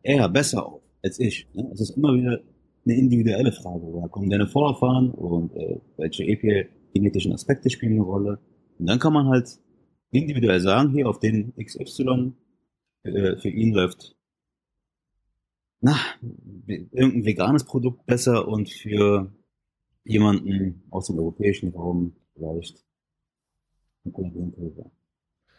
[0.03, 1.49] eher besser auf als ich.
[1.55, 1.71] Ne?
[1.73, 2.41] Es ist immer wieder
[2.85, 3.83] eine individuelle Frage.
[3.83, 8.39] Woher kommen deine Vorfahren und äh, welche epigenetischen Aspekte spielen eine Rolle?
[8.79, 9.59] Und dann kann man halt
[10.11, 12.33] individuell sagen, hier auf den XY,
[13.05, 14.17] äh, für ihn läuft
[15.83, 15.97] na,
[16.67, 19.33] irgendein veganes Produkt besser und für
[20.05, 22.85] jemanden aus dem europäischen Raum vielleicht
[24.05, 24.91] ein Kollagenpulver.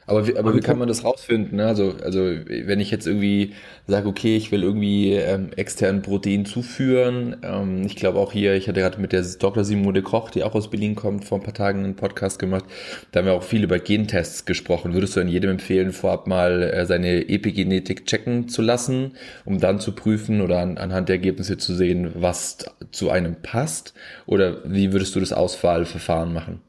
[0.08, 1.58] Aber wie, aber wie kann man das rausfinden?
[1.58, 1.68] Ne?
[1.68, 3.54] Also, also wenn ich jetzt irgendwie
[3.88, 7.38] sage, okay, ich will irgendwie ähm, externen Protein zuführen.
[7.44, 9.64] Ähm, ich glaube auch hier, ich hatte gerade mit der Dr.
[9.64, 12.66] Simone Koch, die auch aus Berlin kommt, vor ein paar Tagen einen Podcast gemacht.
[13.12, 14.94] Da haben wir auch viel über Gentests gesprochen.
[14.94, 19.14] Würdest du an jedem empfehlen, vorab mal äh, seine Epigenetik checken zu lassen,
[19.46, 23.94] um dann zu prüfen oder an, anhand der Ergebnisse zu sehen, was zu einem passt?
[24.26, 26.62] Oder wie würdest du das Auswahlverfahren machen?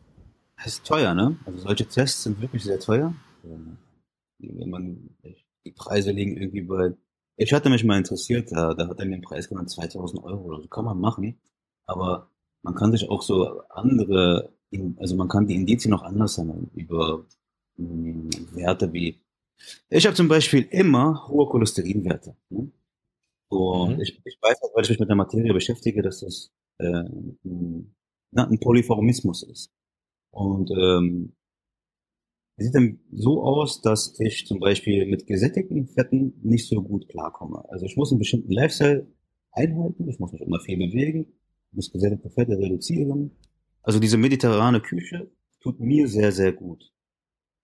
[0.62, 1.37] Das ist teuer, ne?
[1.44, 3.14] Also solche Tests sind wirklich sehr teuer.
[3.42, 5.11] Wenn man,
[5.64, 6.94] die Preise liegen irgendwie bei,
[7.37, 10.42] ich hatte mich mal interessiert, da, da hat er mir den Preis genannt, 2000 Euro
[10.42, 11.40] oder so, kann man machen.
[11.87, 12.31] Aber
[12.62, 14.53] man kann sich auch so andere,
[14.98, 17.25] also man kann die Indizien noch anders sammeln über
[17.77, 19.20] mh, hm, Werte wie,
[19.90, 22.37] ich habe zum Beispiel immer hohe Cholesterinwerte.
[22.51, 22.70] Ne?
[23.48, 24.01] Und mhm.
[24.01, 27.05] ich, ich weiß, weil ich mich mit der Materie beschäftige, dass das äh,
[27.44, 27.94] ein,
[28.33, 29.72] ein Polyformismus ist.
[30.32, 31.34] Und ähm,
[32.56, 37.64] sieht dann so aus, dass ich zum Beispiel mit gesättigten Fetten nicht so gut klarkomme.
[37.68, 39.06] Also ich muss einen bestimmten Lifestyle
[39.52, 41.26] einhalten, ich muss mich immer viel bewegen,
[41.72, 43.32] muss gesättigte Fette reduzieren.
[43.82, 46.92] Also diese mediterrane Küche tut mir sehr, sehr gut.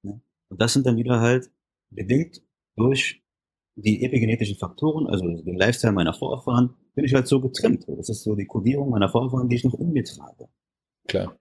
[0.03, 0.23] Und
[0.61, 1.51] das sind dann wieder halt
[1.91, 2.43] bedingt
[2.77, 3.23] durch
[3.77, 7.87] die epigenetischen Faktoren, also den Lifestyle meiner Vorfahren, bin ich halt so getrimmt.
[7.87, 10.49] Das ist so die Kodierung meiner Vorfahren, die ich noch in mir trage.
[11.07, 11.39] Klar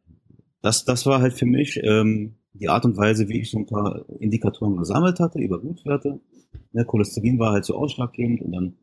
[0.68, 3.66] das, das war halt für mich ähm, die Art und Weise, wie ich so ein
[3.66, 6.20] paar Indikatoren gesammelt hatte über Blutwerte.
[6.74, 8.74] Ja, Cholesterin war halt so ausschlaggebend und dann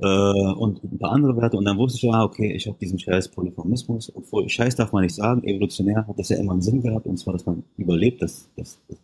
[0.00, 2.98] äh, und ein paar andere Werte und dann wusste ich ja, okay, ich habe diesen
[2.98, 4.12] scheiß Polyformismus.
[4.16, 7.18] Obwohl Scheiß darf man nicht sagen, evolutionär hat das ja immer einen Sinn gehabt und
[7.18, 8.20] zwar, dass man überlebt.
[8.20, 8.98] Das, das, das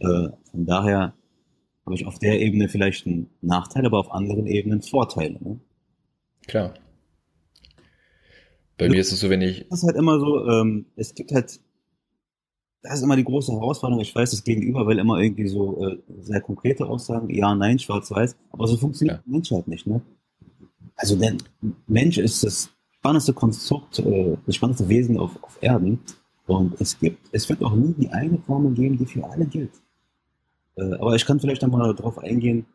[0.00, 1.14] äh, von daher
[1.86, 5.38] habe ich auf der Ebene vielleicht einen Nachteil, aber auf anderen Ebenen Vorteile.
[5.40, 5.60] Ne?
[6.48, 6.74] Klar.
[8.82, 9.66] Bei mir ist es so, wenn ich.
[9.68, 11.60] Das ist halt immer so, ähm, es gibt halt,
[12.82, 14.02] das ist immer die große Herausforderung.
[14.02, 18.36] Ich weiß, das Gegenüber will immer irgendwie so äh, sehr konkrete Aussagen, ja, nein, schwarz-weiß,
[18.50, 19.22] aber so funktioniert ja.
[19.24, 20.00] der Mensch halt nicht, ne?
[20.96, 21.36] Also der
[21.86, 26.00] Mensch ist das spannendste Konstrukt, äh, das spannendste Wesen auf, auf Erden.
[26.46, 29.72] Und es gibt, es wird auch nie die eine Formel geben, die für alle gilt.
[30.76, 32.66] Äh, aber ich kann vielleicht einmal darauf eingehen,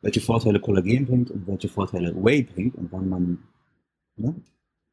[0.00, 3.38] welche Vorteile Kollagen bringt und welche Vorteile Whey bringt und wann man
[4.16, 4.34] ne,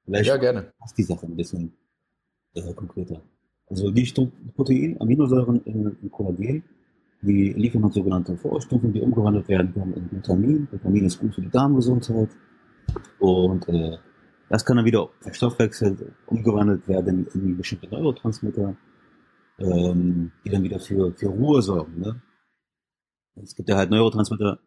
[0.05, 0.73] Vielleicht ja, gerne.
[0.79, 1.73] passt die Sache ein bisschen
[2.53, 3.21] äh, konkreter.
[3.67, 4.11] Also die
[4.55, 6.63] Protein, Aminosäuren in, in Kollagen,
[7.21, 10.67] die liefern halt sogenannte Vorstufen, die umgewandelt werden können in Glutamin.
[10.69, 12.29] Glutamin ist gut für die Darmgesundheit.
[13.19, 13.97] Und äh,
[14.49, 18.77] das kann dann wieder verstoffwechselt, umgewandelt werden in bestimmte Neurotransmitter,
[19.57, 21.99] ähm, die dann wieder für, für Ruhe sorgen.
[21.99, 22.21] Ne?
[23.41, 24.59] Es gibt ja halt Neurotransmitter,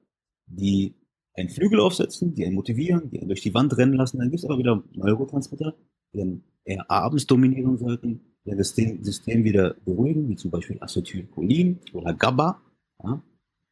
[0.46, 0.96] die
[1.38, 4.18] einen Flügel aufsetzen, die einen motivieren, die einen durch die Wand rennen lassen.
[4.18, 5.74] Dann gibt es aber wieder Neurotransmitter,
[6.12, 11.78] die dann eher abends dominieren sollten, die das System wieder beruhigen, wie zum Beispiel Acetylcholin
[11.92, 12.60] oder GABA.
[13.02, 13.22] Ja?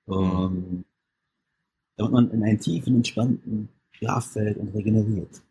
[0.09, 0.85] Ähm,
[1.97, 5.43] damit man in einen tiefen, entspannten Schlaf fällt und regeneriert.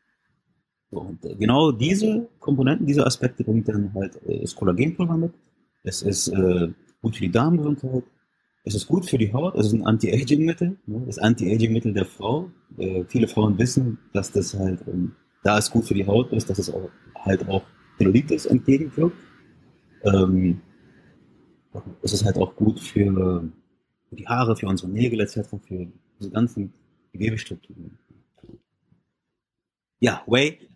[0.91, 5.33] So, und äh, genau diese Komponenten, diese Aspekte bringt dann halt äh, das Kollagenpulver mit.
[5.83, 6.69] Es ist äh,
[7.01, 8.03] gut für die Darmgesundheit,
[8.65, 11.03] es ist gut für die Haut, es ist ein Anti-Aging-Mittel, ne?
[11.05, 12.51] das Anti-Aging-Mittel der Frau.
[12.77, 16.49] Äh, viele Frauen wissen, dass das halt, ähm, da es gut für die Haut ist,
[16.49, 17.63] dass es auch, halt auch
[17.97, 19.15] Cellulitis entgegenwirkt.
[20.03, 20.61] Ähm,
[22.01, 23.47] es ist halt auch gut für,
[24.09, 25.87] für die Haare, für unsere Nägel etc., für
[26.19, 26.73] diese ganzen
[27.13, 27.99] Gewebestrukturen.
[29.99, 30.69] Ja, Whey,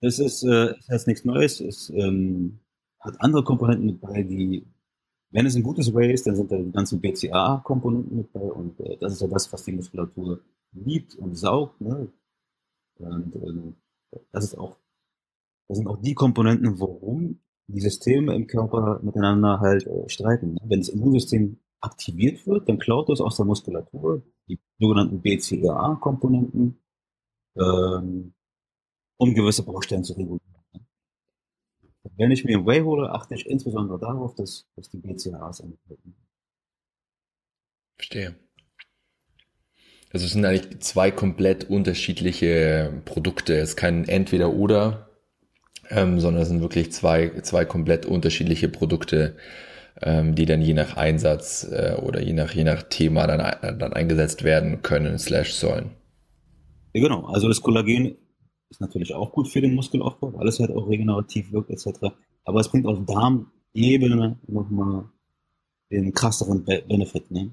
[0.00, 2.60] das ist, äh, ist jetzt nichts Neues, es ähm,
[3.00, 4.64] hat andere Komponenten mit bei, die
[5.32, 8.78] wenn es ein gutes Whey ist, dann sind da die ganzen BCAA-Komponenten mit bei und
[8.80, 10.40] äh, das ist ja das, was die Muskulatur
[10.72, 11.80] liebt und saugt.
[11.80, 12.12] Ne?
[12.98, 14.76] Und äh, das ist auch,
[15.68, 20.54] das sind auch die Komponenten, warum die Systeme im Körper miteinander halt äh, streiten.
[20.54, 20.60] Ne?
[20.64, 26.78] Wenn das Immunsystem aktiviert wird, dann klaut es aus der Muskulatur die sogenannten BCAA-Komponenten,
[27.56, 28.34] ähm,
[29.16, 30.51] um gewisse Baustellen zu regulieren.
[32.16, 36.14] Wenn ich mir Whey hole, achte ich insbesondere darauf, dass, dass die BCAAs enthalten.
[37.96, 38.34] Verstehe.
[40.12, 43.54] Also es sind eigentlich zwei komplett unterschiedliche Produkte.
[43.54, 45.08] Es ist kein Entweder-Oder,
[45.88, 49.36] ähm, sondern es sind wirklich zwei, zwei komplett unterschiedliche Produkte,
[50.02, 53.92] ähm, die dann je nach Einsatz äh, oder je nach, je nach Thema dann, dann
[53.92, 55.92] eingesetzt werden können, slash sollen.
[56.92, 57.24] Ja, genau.
[57.26, 58.16] Also das Kollagen
[58.72, 62.14] ist natürlich auch gut für den Muskelaufbau, weil es halt auch regenerativ wirkt etc.
[62.44, 65.04] Aber es bringt auf Darmebene nochmal
[65.90, 67.30] den krasseren Benefit.
[67.30, 67.52] Ne?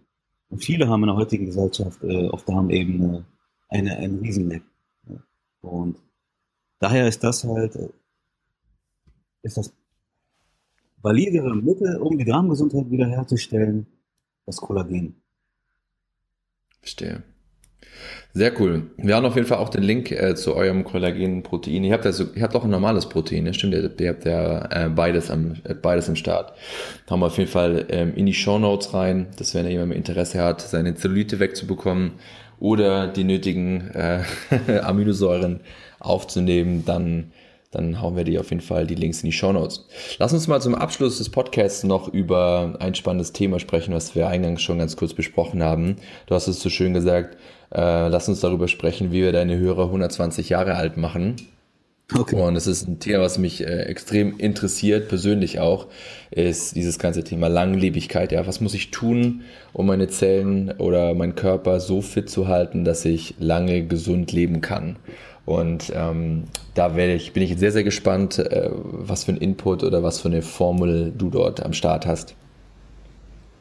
[0.49, 3.25] Und viele haben in der heutigen Gesellschaft äh, auf Darmebene
[3.67, 4.63] eine, einen Riesenleck.
[5.09, 5.21] Ja?
[5.61, 5.97] Und
[6.79, 7.89] daher ist das halt, äh,
[9.41, 9.73] ist das
[11.01, 13.87] validere Mittel, um die Darmgesundheit wiederherzustellen,
[14.45, 15.15] das Kollagen.
[16.79, 17.23] Verstehe.
[18.31, 18.91] Sehr cool.
[18.97, 21.83] Wir haben auf jeden Fall auch den Link äh, zu eurem Kollagenprotein.
[21.83, 23.55] Ihr habt also, ihr habt auch ein normales Protein, ne?
[23.55, 23.73] stimmt?
[23.73, 26.53] Ihr, ihr habt ja äh, beides am äh, beides im Start.
[27.09, 30.43] Haben wir auf jeden Fall ähm, in die Show Notes rein, dass wenn jemand Interesse
[30.43, 32.11] hat, seine Zellulite wegzubekommen
[32.59, 34.21] oder die nötigen äh,
[34.83, 35.61] Aminosäuren
[35.99, 37.31] aufzunehmen, dann
[37.71, 39.85] dann hauen wir dir auf jeden Fall die Links in die Show Notes.
[40.17, 44.27] Lass uns mal zum Abschluss des Podcasts noch über ein spannendes Thema sprechen, was wir
[44.27, 45.97] eingangs schon ganz kurz besprochen haben.
[46.25, 47.37] Du hast es so schön gesagt,
[47.71, 51.35] äh, lass uns darüber sprechen, wie wir deine Hörer 120 Jahre alt machen.
[52.11, 52.35] Okay.
[52.35, 55.85] Und es ist ein Thema, was mich äh, extrem interessiert, persönlich auch,
[56.31, 58.31] ist dieses ganze Thema Langlebigkeit.
[58.31, 59.41] Ja, was muss ich tun,
[59.73, 64.61] um meine Zellen oder meinen Körper so fit zu halten, dass ich lange gesund leben
[64.61, 64.95] kann?
[65.49, 66.43] Und ähm,
[66.75, 70.27] da ich, bin ich sehr, sehr gespannt, äh, was für ein Input oder was für
[70.27, 72.35] eine Formel du dort am Start hast.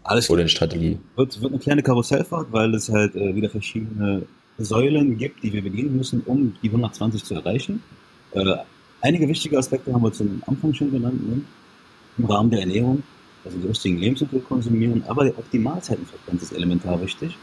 [0.03, 0.99] Alles Oder eine Strategie.
[1.17, 4.27] Wird, wird eine kleine Karussellfahrt, weil es halt äh, wieder verschiedene
[4.59, 7.83] Säulen gibt, die wir bedienen müssen, um die 120 zu erreichen.
[8.33, 8.57] Äh,
[9.01, 11.41] einige wichtige Aspekte haben wir zum Anfang schon genannt, ne?
[12.19, 13.03] im Rahmen der Ernährung,
[13.47, 17.35] also die richtigen Lebensmittel konsumieren, aber auch die Mahlzeitenfrequenz ist elementar wichtig.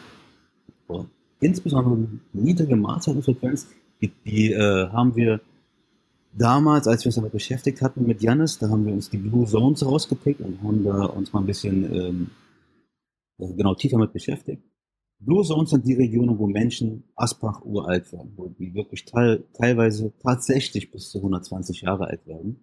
[0.85, 1.97] Und insbesondere
[2.31, 3.69] niedrige Mahlzeitenfrequenz
[4.07, 5.41] die, die äh, haben wir
[6.33, 9.45] damals, als wir uns damit beschäftigt hatten mit Janis, da haben wir uns die Blue
[9.45, 12.29] Zones rausgepickt und haben da uns mal ein bisschen ähm,
[13.37, 14.63] genau tiefer mit beschäftigt.
[15.19, 20.13] Blue Zones sind die Regionen, wo Menschen Asbach uralt werden, wo die wirklich teil, teilweise
[20.21, 22.59] tatsächlich bis zu 120 Jahre alt werden.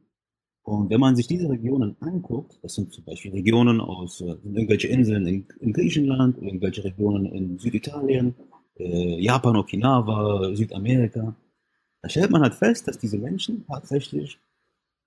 [0.64, 4.88] Und wenn man sich diese Regionen anguckt, das sind zum Beispiel Regionen aus äh, irgendwelche
[4.88, 8.34] Inseln in, in Griechenland, irgendwelche Regionen in Süditalien,
[8.76, 11.34] äh, Japan, Okinawa, Südamerika,
[12.02, 14.38] da stellt man halt fest, dass diese Menschen tatsächlich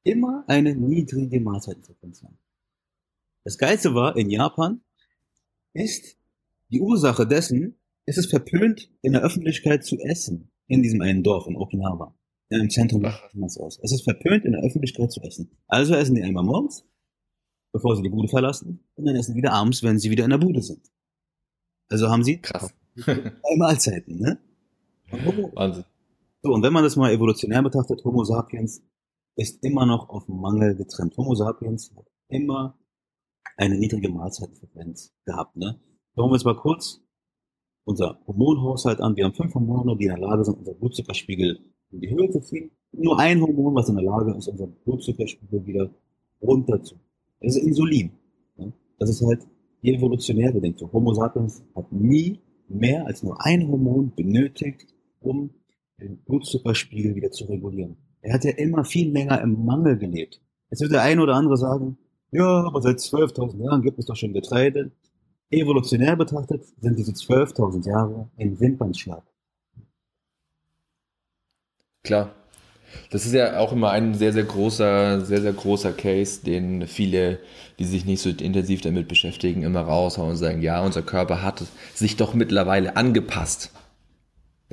[0.03, 2.37] immer eine niedrige Mahlzeitenfrequenz haben.
[3.43, 4.81] Das Geilste war, in Japan
[5.73, 6.17] ist
[6.69, 7.75] die Ursache dessen,
[8.05, 10.51] ist es verpönt, in der Öffentlichkeit zu essen.
[10.67, 12.15] In diesem einen Dorf, in Okinawa.
[12.49, 13.79] Im Zentrum Japans aus.
[13.83, 15.51] Es ist verpönt, in der Öffentlichkeit zu essen.
[15.67, 16.85] Also essen die einmal morgens,
[17.71, 20.29] bevor sie die Bude verlassen, und dann essen sie wieder abends, wenn sie wieder in
[20.29, 20.91] der Bude sind.
[21.89, 22.73] Also haben sie Krass.
[22.95, 24.39] Drei Mahlzeiten, ne?
[25.53, 25.85] Wahnsinn.
[26.41, 28.83] So, und wenn man das mal evolutionär betrachtet, Homo sapiens
[29.35, 31.17] ist immer noch auf Mangel getrennt.
[31.17, 32.77] Homo sapiens hat immer
[33.57, 35.79] eine niedrige Mahlzeitenfrequenz gehabt, ne?
[36.15, 37.01] Schauen wir uns mal kurz
[37.83, 39.15] unser Hormonhaushalt an.
[39.15, 41.59] Wir haben fünf Hormone, die in der Lage sind, unser Blutzuckerspiegel
[41.91, 42.71] in die Höhe zu ziehen.
[42.91, 45.89] Nur ein Hormon, was in der Lage ist, unser Blutzuckerspiegel wieder
[46.41, 46.95] runter zu.
[47.41, 48.11] Das ist Insulin.
[48.57, 48.73] Ne?
[48.97, 49.45] Das ist halt
[49.83, 50.91] die evolutionär bedingte.
[50.91, 54.87] Homo sapiens hat nie mehr als nur ein Hormon benötigt,
[55.19, 55.51] um
[55.99, 57.97] den Blutzuckerspiegel wieder zu regulieren.
[58.21, 60.41] Er hat ja immer viel länger im Mangel gelebt.
[60.69, 61.97] Jetzt wird der eine oder andere sagen,
[62.31, 64.91] ja, aber seit 12.000 Jahren gibt es doch schon Getreide.
[65.51, 69.23] Evolutionär betrachtet sind diese 12.000 Jahre ein Wimpernschlag.
[72.03, 72.35] Klar.
[73.09, 77.39] Das ist ja auch immer ein sehr, sehr großer, sehr, sehr großer Case, den viele,
[77.79, 81.63] die sich nicht so intensiv damit beschäftigen, immer raushauen und sagen, ja, unser Körper hat
[81.93, 83.71] sich doch mittlerweile angepasst.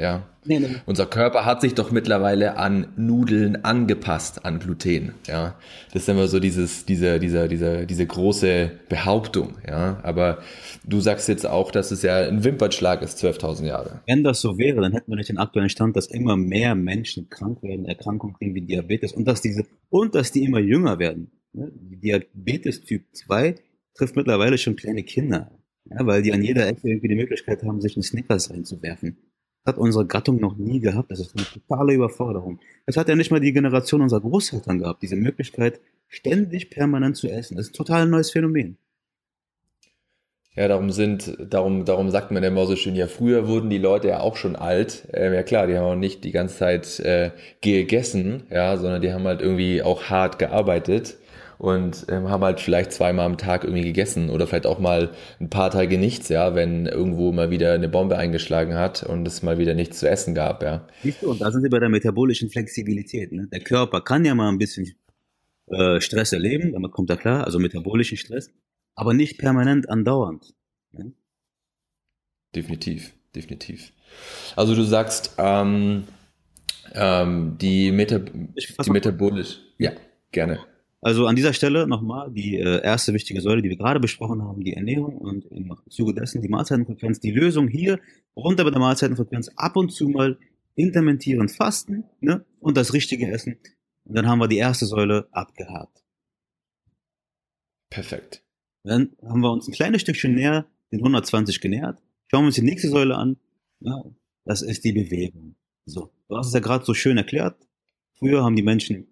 [0.03, 0.27] Ja.
[0.45, 0.67] Nee, nee.
[0.85, 5.12] Unser Körper hat sich doch mittlerweile an Nudeln angepasst, an Gluten.
[5.29, 5.57] Ja.
[5.93, 9.59] Das ist immer so dieses, diese, dieser, dieser, diese große Behauptung.
[9.65, 10.01] Ja.
[10.03, 10.43] Aber
[10.85, 14.01] du sagst jetzt auch, dass es ja ein Wimpernschlag ist, 12.000 Jahre.
[14.09, 17.31] Wenn das so wäre, dann hätten wir nicht den aktuellen Stand, dass immer mehr Menschen
[17.31, 21.31] krank werden, Erkrankungen kriegen wie Diabetes und dass diese, und dass die immer jünger werden.
[21.53, 23.55] Diabetes Typ 2
[23.95, 25.53] trifft mittlerweile schon kleine Kinder.
[25.85, 29.19] Ja, weil die an jeder Ecke irgendwie die Möglichkeit haben, sich einen Snickers reinzuwerfen
[29.64, 31.11] hat unsere Gattung noch nie gehabt.
[31.11, 32.59] Das ist eine totale Überforderung.
[32.87, 37.29] Das hat ja nicht mal die Generation unserer Großeltern gehabt, diese Möglichkeit, ständig permanent zu
[37.29, 37.57] essen.
[37.57, 38.77] Das ist ein total neues Phänomen.
[40.55, 44.09] Ja, darum sind, darum, darum sagt man immer so schön, ja, früher wurden die Leute
[44.09, 45.09] ja auch schon alt.
[45.14, 47.31] Ähm, ja klar, die haben auch nicht die ganze Zeit äh,
[47.62, 51.16] gegessen, ja, sondern die haben halt irgendwie auch hart gearbeitet
[51.62, 55.48] und ähm, haben halt vielleicht zweimal am Tag irgendwie gegessen oder vielleicht auch mal ein
[55.48, 59.59] paar Tage nichts, ja, wenn irgendwo mal wieder eine Bombe eingeschlagen hat und es mal
[59.59, 60.88] wieder nichts zu essen gab, ja.
[61.05, 63.31] Siehst du, und da sind wir bei der metabolischen Flexibilität.
[63.31, 63.46] Ne?
[63.46, 64.92] Der Körper kann ja mal ein bisschen
[65.68, 68.51] äh, Stress erleben, damit kommt er klar, also metabolischen Stress,
[68.96, 70.55] aber nicht permanent andauernd.
[70.90, 71.12] Ne?
[72.57, 73.92] Definitiv, definitiv.
[74.57, 76.09] Also du sagst, ähm,
[76.92, 79.92] ähm, die, Meta die metabolisch, ja,
[80.33, 80.59] gerne.
[81.05, 84.62] Also an dieser Stelle nochmal die äh, erste wichtige Säule, die wir gerade besprochen haben,
[84.62, 87.19] die Ernährung und im Zuge dessen die Mahlzeitenfrequenz.
[87.19, 87.99] Die Lösung hier
[88.37, 90.38] runter bei der Mahlzeitenfrequenz ab und zu mal
[90.77, 92.45] intermentieren, fasten ne?
[92.61, 93.59] und das richtige Essen.
[94.05, 96.05] Und dann haben wir die erste Säule abgehakt.
[97.91, 98.45] Perfekt.
[98.85, 102.01] Dann haben wir uns ein kleines Stückchen näher den 120 genähert.
[102.29, 103.37] Schauen wir uns die nächste Säule an.
[103.81, 104.05] Ja,
[104.45, 105.57] das ist die Bewegung.
[105.85, 107.57] So, du hast es ja gerade so schön erklärt.
[108.19, 109.09] Früher haben die Menschen,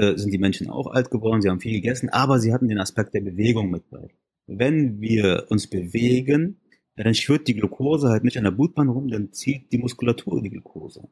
[0.00, 2.78] äh, sind die Menschen auch alt geworden, sie haben viel gegessen, aber sie hatten den
[2.78, 4.08] Aspekt der Bewegung mit bei.
[4.46, 6.60] Wenn wir uns bewegen,
[6.96, 10.50] dann schwirrt die Glucose halt nicht an der Blutbahn rum, dann zieht die Muskulatur die
[10.50, 11.06] Glucose.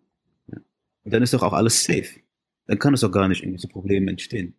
[0.46, 0.58] Ja.
[1.04, 2.20] Und dann ist doch auch alles safe.
[2.66, 4.54] Dann kann es doch gar nicht irgendwie zu Problemen entstehen.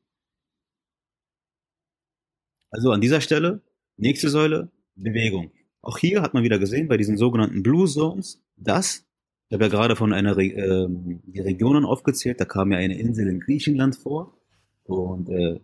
[2.70, 3.64] Also an dieser Stelle,
[3.98, 5.52] nächste Säule, Bewegung.
[5.82, 9.08] Auch hier hat man wieder gesehen, bei diesen sogenannten Blue Zones, dass,
[9.50, 13.00] ich habe ja gerade von einer Re äh, die Regionen aufgezählt, da kam ja eine
[13.00, 14.38] Insel in Griechenland vor.
[14.84, 15.60] Und äh,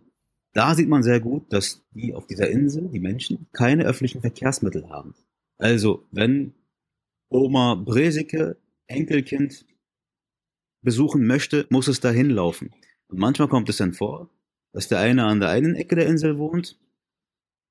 [0.52, 4.88] da sieht man sehr gut, dass die auf dieser Insel, die Menschen, keine öffentlichen Verkehrsmittel
[4.88, 5.14] haben.
[5.58, 6.54] Also, wenn
[7.28, 9.66] Oma Bresike Enkelkind
[10.82, 12.72] besuchen möchte, muss es dahin laufen.
[13.08, 14.30] Und manchmal kommt es dann vor,
[14.72, 16.78] dass der eine an der einen Ecke der Insel wohnt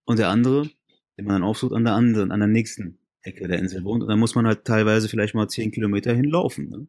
[0.05, 0.69] und der andere
[1.17, 4.03] den man dann aufsucht, an der anderen, an der nächsten Ecke der Insel wohnt.
[4.03, 6.69] Und dann muss man halt teilweise vielleicht mal zehn Kilometer hinlaufen.
[6.69, 6.87] Ne?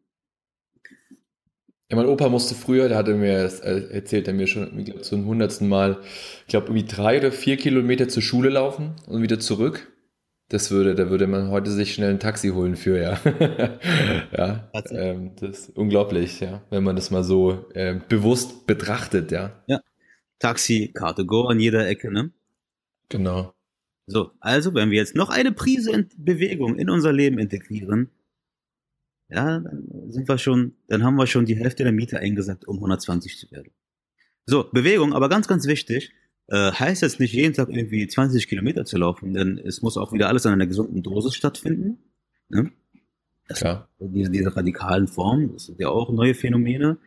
[1.89, 5.01] Ja, mein Opa musste früher, der hatte mir, äh, erzählt er mir schon, ich glaube,
[5.01, 6.01] zum hundertsten Mal,
[6.41, 9.91] ich glaube, irgendwie drei oder vier Kilometer zur Schule laufen und wieder zurück.
[10.49, 13.19] Das würde, da würde man heute sich schnell ein Taxi holen für, ja.
[14.37, 19.63] ja, ähm, das ist unglaublich, ja, wenn man das mal so äh, bewusst betrachtet, ja.
[19.67, 19.79] Ja.
[20.39, 22.31] Taxi, Karte Go an jeder Ecke, ne?
[23.09, 23.53] Genau.
[24.07, 28.09] So, also wenn wir jetzt noch eine Prise in Bewegung in unser Leben integrieren,
[29.29, 32.77] ja, dann sind wir schon, dann haben wir schon die Hälfte der Miete eingesagt, um
[32.77, 33.71] 120 zu werden.
[34.45, 36.13] So, Bewegung, aber ganz, ganz wichtig,
[36.47, 40.13] äh, heißt jetzt nicht jeden Tag irgendwie 20 Kilometer zu laufen, denn es muss auch
[40.13, 41.97] wieder alles an einer gesunden Dosis stattfinden.
[42.47, 42.71] Ne?
[43.49, 43.89] Das Klar.
[43.99, 46.97] Diese, diese radikalen Formen, das sind ja auch neue Phänomene.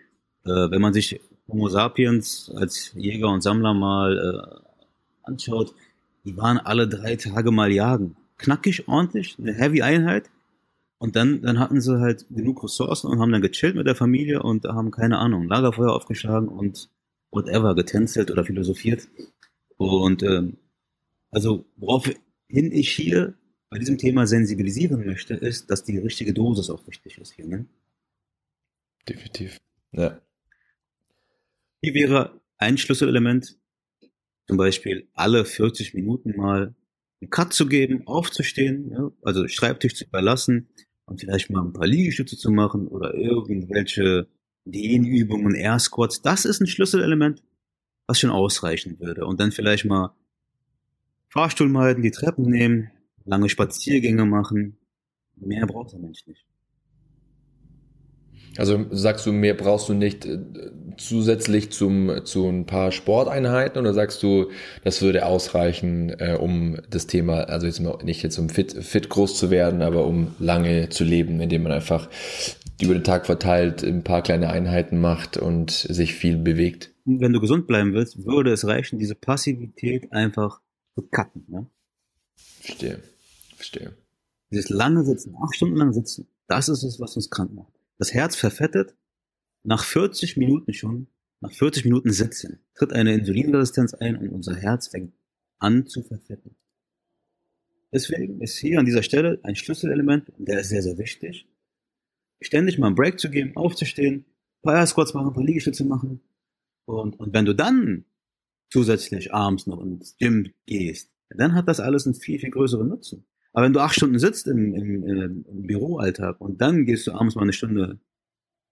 [0.44, 5.74] Äh, wenn man sich Homo sapiens als Jäger und Sammler mal äh, anschaut,
[6.24, 8.16] die waren alle drei Tage mal jagen.
[8.38, 10.30] Knackig, ordentlich, eine heavy Einheit.
[10.98, 14.42] Und dann, dann hatten sie halt genug Ressourcen und haben dann gechillt mit der Familie
[14.42, 16.90] und haben, keine Ahnung, Lagerfeuer aufgeschlagen und
[17.30, 19.09] whatever, getänzelt oder philosophiert.
[19.78, 20.59] Und ähm,
[21.30, 22.16] also woraufhin
[22.48, 23.35] ich hier
[23.70, 27.46] bei diesem Thema sensibilisieren möchte, ist, dass die richtige Dosis auch wichtig ist hier.
[27.46, 27.66] Ne?
[29.09, 29.59] Definitiv.
[29.92, 30.20] Ja.
[31.83, 33.56] Hier wäre ein Schlüsselelement,
[34.50, 36.74] zum Beispiel alle 40 Minuten mal
[37.20, 40.68] einen Cut zu geben, aufzustehen, ja, also Schreibtisch zu überlassen
[41.04, 44.26] und vielleicht mal ein paar Liegestütze zu machen oder irgendwelche
[44.64, 46.20] Dehnübungen, Air Squats.
[46.22, 47.44] Das ist ein Schlüsselelement,
[48.08, 49.24] was schon ausreichen würde.
[49.24, 50.16] Und dann vielleicht mal
[51.28, 52.90] Fahrstuhl meiden, die Treppen nehmen,
[53.24, 54.78] lange Spaziergänge machen.
[55.36, 56.44] Mehr braucht der Mensch nicht.
[58.56, 60.38] Also sagst du, mehr brauchst du nicht äh,
[60.96, 64.50] zusätzlich zum, zu ein paar Sporteinheiten oder sagst du,
[64.84, 69.38] das würde ausreichen, äh, um das Thema, also jetzt nicht jetzt um fit, fit groß
[69.38, 72.08] zu werden, aber um lange zu leben, indem man einfach
[72.80, 76.90] über den Tag verteilt ein paar kleine Einheiten macht und sich viel bewegt?
[77.04, 80.60] Wenn du gesund bleiben willst, würde es reichen, diese Passivität einfach
[80.94, 81.44] zu cutten.
[81.48, 81.66] Ne?
[82.60, 83.00] Verstehe,
[83.56, 83.92] verstehe.
[84.50, 87.80] Dieses lange Sitzen, acht Stunden lang Sitzen, das ist es, was uns krank macht.
[88.00, 88.96] Das Herz verfettet.
[89.62, 91.08] Nach 40 Minuten schon,
[91.40, 95.12] nach 40 Minuten Sitzen, tritt eine Insulinresistenz ein und unser Herz fängt
[95.58, 96.56] an zu verfetten.
[97.92, 101.46] Deswegen ist hier an dieser Stelle ein Schlüsselelement, der ist sehr, sehr wichtig.
[102.40, 105.84] Ständig mal einen Break zu geben, aufzustehen, ein paar Air Squats machen, ein paar Liegestütze
[105.84, 106.22] machen.
[106.86, 108.07] Und, und wenn du dann
[108.70, 113.26] zusätzlich abends noch ins Gym gehst, dann hat das alles einen viel, viel größeren Nutzen.
[113.53, 117.34] Aber wenn du acht Stunden sitzt im, im, im Büroalltag und dann gehst du abends
[117.34, 117.98] mal eine Stunde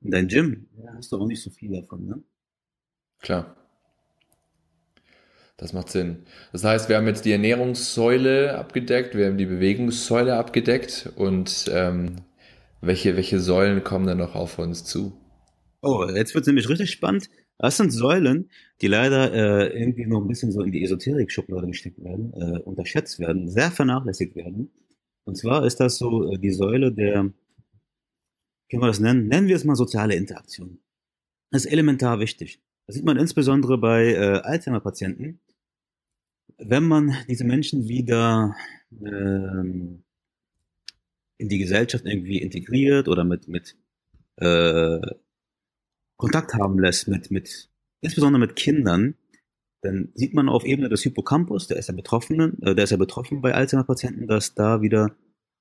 [0.01, 2.22] in dein Gym, ja, hast du auch nicht so viel davon, ne?
[3.20, 3.57] Klar.
[5.57, 6.24] Das macht Sinn.
[6.53, 12.20] Das heißt, wir haben jetzt die Ernährungssäule abgedeckt, wir haben die Bewegungssäule abgedeckt und ähm,
[12.81, 15.20] welche, welche Säulen kommen dann noch auf uns zu?
[15.83, 17.29] Oh, jetzt wird es nämlich richtig spannend.
[17.59, 18.51] Das sind Säulen,
[18.81, 23.19] die leider äh, irgendwie noch ein bisschen so in die Esoterik-Schublade gesteckt werden, äh, unterschätzt
[23.19, 24.71] werden, sehr vernachlässigt werden.
[25.25, 27.33] Und zwar ist das so äh, die Säule der,
[28.71, 29.27] können wir das nennen?
[29.27, 30.79] Nennen wir es mal soziale Interaktion.
[31.51, 32.61] Das ist elementar wichtig.
[32.87, 35.41] Das sieht man insbesondere bei äh, Alzheimer-Patienten.
[36.59, 38.55] Wenn man diese Menschen wieder
[39.05, 40.05] ähm,
[41.39, 43.77] in die Gesellschaft irgendwie integriert oder mit, mit
[44.37, 45.01] äh,
[46.19, 49.14] Kontakt haben lässt mit, mit, insbesondere mit Kindern,
[49.81, 52.97] dann sieht man auf Ebene des Hippocampus, der ist ja betroffen, äh, der ist ja
[52.97, 55.14] betroffen bei Alzheimer-Patienten, dass da wieder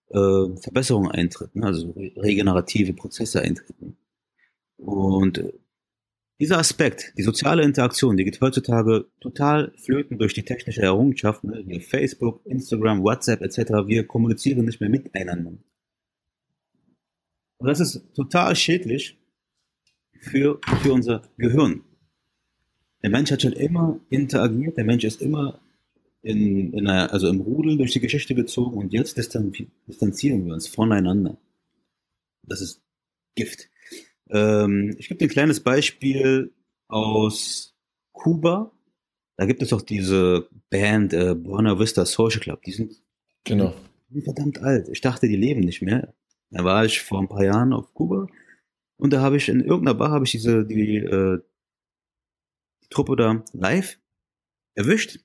[0.10, 3.98] äh, Verbesserungen eintreten, also regenerative Prozesse eintreten.
[4.78, 5.44] Und
[6.40, 11.64] dieser Aspekt, die soziale Interaktion, die geht heutzutage total flöten durch die technische Errungenschaft, ne,
[11.66, 13.88] wie Facebook, Instagram, WhatsApp etc.
[13.88, 15.54] Wir kommunizieren nicht mehr miteinander.
[17.60, 19.18] Und das ist total schädlich
[20.22, 21.84] für, für unser Gehirn.
[23.04, 25.60] Der Mensch hat schon immer interagiert, der Mensch ist immer
[26.22, 30.68] in, in einer, also im Rudel durch die Geschichte gezogen und jetzt distanzieren wir uns
[30.68, 31.38] voneinander.
[32.44, 32.82] Das ist
[33.36, 33.70] Gift.
[34.30, 36.52] Ähm, ich gebe dir ein kleines Beispiel
[36.88, 37.76] aus
[38.12, 38.72] Kuba.
[39.38, 42.64] Da gibt es auch diese Band äh, Buena Vista Social Club.
[42.64, 42.96] Die sind,
[43.44, 43.74] genau.
[44.10, 44.90] die sind verdammt alt.
[44.90, 46.14] Ich dachte, die leben nicht mehr.
[46.50, 48.28] Da war ich vor ein paar Jahren auf Kuba
[48.98, 51.40] und da habe ich in irgendeiner Bar habe ich diese die, äh,
[52.84, 54.00] die Truppe da live
[54.76, 55.20] erwischt.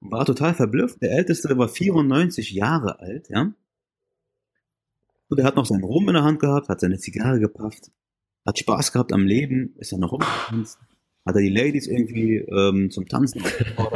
[0.00, 1.02] War total verblüfft.
[1.02, 3.52] Der Älteste war 94 Jahre alt, ja.
[5.28, 7.92] Und er hat noch seinen Rum in der Hand gehabt, hat seine Zigarre gepafft,
[8.46, 10.78] hat Spaß gehabt am Leben, ist dann noch rumgetanzt,
[11.26, 13.42] hat er die Ladies irgendwie ähm, zum Tanzen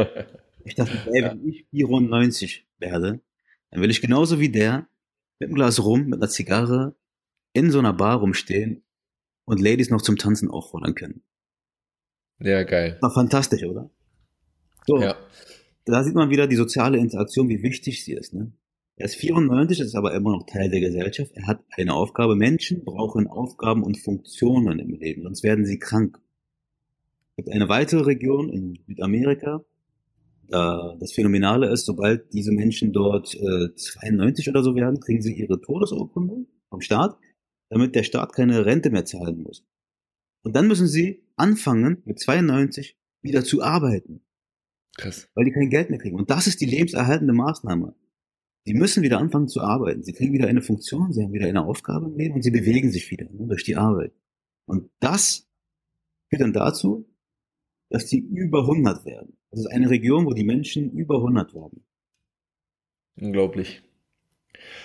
[0.67, 3.21] Ich dachte, ey, wenn ich 94 werde,
[3.71, 4.87] dann will ich genauso wie der
[5.39, 6.95] mit einem Glas rum, mit einer Zigarre
[7.53, 8.85] in so einer Bar rumstehen
[9.45, 11.23] und Ladies noch zum Tanzen auffordern können.
[12.41, 12.99] Ja, geil.
[13.01, 13.91] War fantastisch, oder?
[14.87, 15.17] So, Ja.
[15.85, 18.35] da sieht man wieder die soziale Interaktion, wie wichtig sie ist.
[18.35, 18.53] Ne?
[18.97, 21.33] Er ist 94, ist aber immer noch Teil der Gesellschaft.
[21.35, 22.37] Er hat eine Aufgabe.
[22.37, 26.19] Menschen brauchen Aufgaben und Funktionen im Leben, sonst werden sie krank.
[27.31, 29.65] Es gibt eine weitere Region in Südamerika,
[30.49, 35.35] da das Phänomenale ist, sobald diese Menschen dort äh, 92 oder so werden, kriegen sie
[35.35, 37.17] ihre Todesurkunde vom Staat,
[37.75, 39.65] damit der Staat keine Rente mehr zahlen muss.
[40.43, 44.21] Und dann müssen sie anfangen, mit 92 wieder zu arbeiten,
[44.97, 45.29] Krass.
[45.35, 46.17] weil die kein Geld mehr kriegen.
[46.17, 47.97] Und das ist die lebenserhaltende Maßnahme.
[48.65, 50.05] Sie müssen wieder anfangen zu arbeiten.
[50.05, 52.93] Sie kriegen wieder eine Funktion, sie haben wieder eine Aufgabe im Leben und sie bewegen
[52.93, 54.13] sich wieder ne, durch die Arbeit.
[54.67, 55.49] Und das
[56.29, 57.07] führt dann dazu,
[57.91, 59.37] dass die über 100 werden.
[59.51, 61.85] Das ist eine Region, wo die Menschen über 100 werden.
[63.17, 63.83] Unglaublich.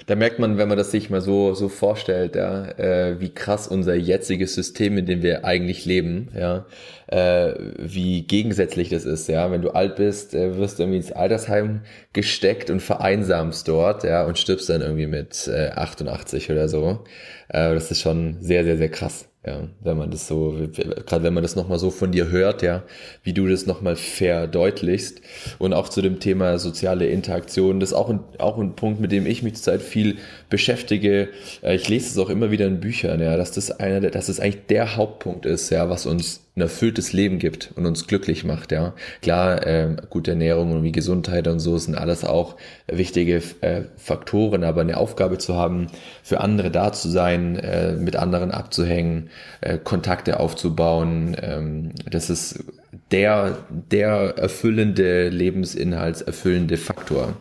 [0.08, 3.68] Da merkt man, wenn man das sich mal so, so vorstellt, ja, äh, wie krass
[3.68, 6.66] unser jetziges System, in dem wir eigentlich leben, ja,
[7.08, 9.52] äh, wie gegensätzlich das ist, ja.
[9.52, 11.82] Wenn du alt bist, äh, wirst du irgendwie ins Altersheim
[12.14, 17.04] gesteckt und vereinsamst dort, ja, und stirbst dann irgendwie mit äh, 88 oder so.
[17.50, 19.29] Äh, das ist schon sehr, sehr, sehr krass.
[19.46, 20.68] Ja, wenn man das so,
[21.06, 22.84] gerade wenn man das nochmal so von dir hört, ja,
[23.24, 25.22] wie du das nochmal verdeutlichst
[25.60, 29.14] und auch zu dem Thema soziale Interaktion, das ist auch ein, auch ein Punkt, mit
[29.14, 30.18] dem ich mich zurzeit viel
[30.50, 31.30] beschäftige.
[31.62, 34.42] Äh, Ich lese es auch immer wieder in Büchern, ja, dass das einer, dass das
[34.42, 38.72] eigentlich der Hauptpunkt ist, ja, was uns ein erfülltes Leben gibt und uns glücklich macht,
[38.72, 38.94] ja.
[39.22, 42.58] Klar, ähm, gute Ernährung und wie Gesundheit und so sind alles auch
[42.88, 45.88] wichtige äh, Faktoren, aber eine Aufgabe zu haben,
[46.22, 49.30] für andere da zu sein, äh, mit anderen abzuhängen,
[49.62, 52.64] äh, Kontakte aufzubauen, ähm, das ist
[53.12, 57.38] der, der erfüllende, lebensinhaltserfüllende Faktor.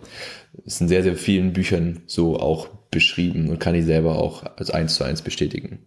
[0.65, 4.71] ist in sehr, sehr vielen Büchern so auch beschrieben und kann ich selber auch als
[4.71, 5.81] eins zu eins bestätigen.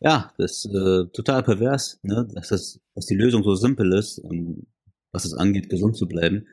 [0.00, 2.28] Ja, das ist äh, total pervers, ne?
[2.32, 4.66] dass, das, dass die Lösung so simpel ist, ähm,
[5.12, 6.46] was es angeht, gesund zu bleiben.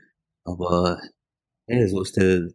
[0.44, 1.00] Aber
[1.68, 2.50] hey, so ist der,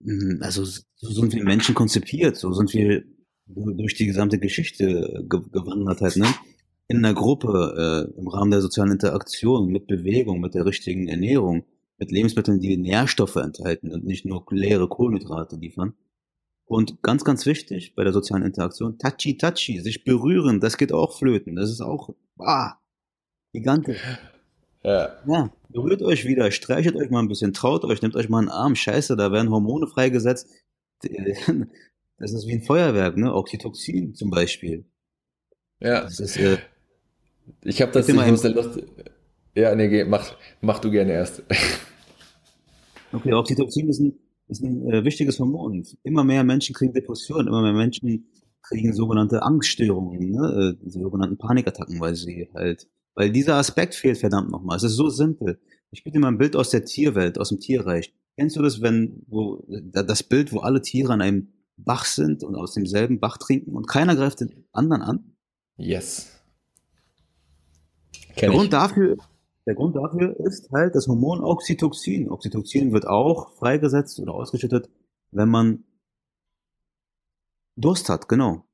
[0.00, 3.04] mh, also so sind wir Menschen konzipiert, so sind wir
[3.46, 6.26] durch die gesamte Geschichte ge gewandert halt, ne?
[6.88, 11.64] In einer Gruppe, äh, im Rahmen der sozialen Interaktion, mit Bewegung, mit der richtigen Ernährung,
[11.98, 15.94] mit Lebensmitteln, die Nährstoffe enthalten und nicht nur leere Kohlenhydrate liefern.
[16.68, 21.18] Und ganz, ganz wichtig bei der sozialen Interaktion, touchy, touchy, sich berühren, das geht auch
[21.18, 21.56] flöten.
[21.56, 22.74] Das ist auch, ah,
[23.54, 24.00] gigantisch.
[24.84, 28.40] Ja, Ja, berührt euch wieder, streichelt euch mal ein bisschen, traut euch, nehmt euch mal
[28.40, 30.48] einen Arm, scheiße, da werden Hormone freigesetzt.
[32.20, 33.32] Das ist wie ein Feuerwerk, ne?
[33.32, 34.84] Oxytocin zum Beispiel.
[35.78, 36.00] ja.
[36.00, 36.58] Das ist, äh,
[37.62, 38.82] Ich habe das, ich mal muss da Lust.
[39.54, 41.44] Ja, nee, geh, mach, mach du gerne erst.
[43.12, 44.18] okay, Oxytocin ist ein,
[44.48, 45.84] ist ein äh, wichtiges Hormon.
[46.02, 48.26] Immer mehr Menschen kriegen Depressionen, immer mehr Menschen
[48.62, 50.76] kriegen sogenannte Angststörungen, ne?
[50.84, 54.76] äh, sogenannten Panikattacken, weil sie halt, Weil dieser Aspekt fehlt verdammt nochmal.
[54.76, 55.58] Es ist so simpel.
[55.90, 58.12] Ich dir mal ein Bild aus der Tierwelt, aus dem Tierreich.
[58.36, 62.54] Kennst du das, wenn, wo, das Bild, wo alle Tiere an einem Bach sind und
[62.54, 65.36] aus demselben Bach trinken und keiner greift den anderen an?
[65.76, 66.32] Yes.
[68.40, 69.16] Der Grund, dafür,
[69.68, 72.30] der Grund dafür ist halt das Hormon Oxytocin.
[72.30, 74.88] Oxytocin wird auch freigesetzt oder ausgeschüttet,
[75.30, 75.84] wenn man
[77.76, 78.64] Durst hat, genau.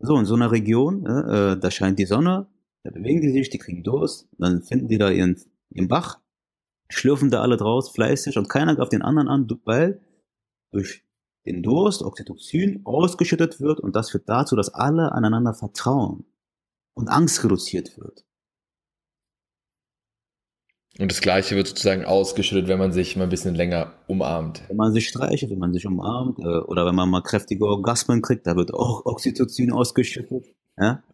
[0.00, 2.48] So, in so einer Region, äh, da scheint die Sonne,
[2.82, 5.40] da bewegen die sich, die kriegen Durst, dann finden die da ihren,
[5.70, 6.18] ihren Bach,
[6.88, 10.00] schlürfen da alle draus fleißig und keiner greift den anderen an, weil
[10.72, 11.04] durch
[11.46, 16.24] den Durst Oxytocin ausgeschüttet wird und das führt dazu, dass alle aneinander vertrauen
[16.94, 18.27] und Angst reduziert wird.
[20.98, 24.62] Und das Gleiche wird sozusagen ausgeschüttet, wenn man sich mal ein bisschen länger umarmt.
[24.66, 28.20] Wenn man sich streichelt, wenn man sich umarmt, äh, oder wenn man mal kräftige Orgasmen
[28.20, 30.46] kriegt, da wird auch Oxytocin ausgeschüttet.
[30.76, 31.04] Ja?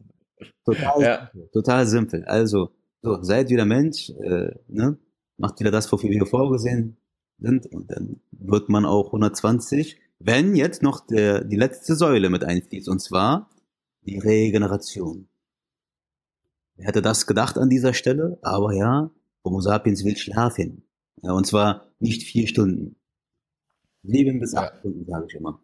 [0.64, 1.30] Total, ja.
[1.53, 2.24] total simpel.
[2.24, 2.70] Also,
[3.03, 4.97] so, seid wieder Mensch, äh, ne?
[5.37, 6.97] macht wieder das, wofür wir vorgesehen
[7.39, 12.43] sind, und dann wird man auch 120, wenn jetzt noch der, die letzte Säule mit
[12.43, 13.51] einfließt, und zwar
[14.07, 15.28] die Regeneration.
[16.76, 18.39] Wer hätte das gedacht an dieser Stelle?
[18.41, 19.11] Aber ja,
[19.45, 20.84] Homo sapiens will schlafen.
[21.22, 22.97] Ja, und zwar nicht vier Stunden.
[24.03, 24.78] Sieben bis acht ja.
[24.80, 25.62] Stunden, sage ich immer.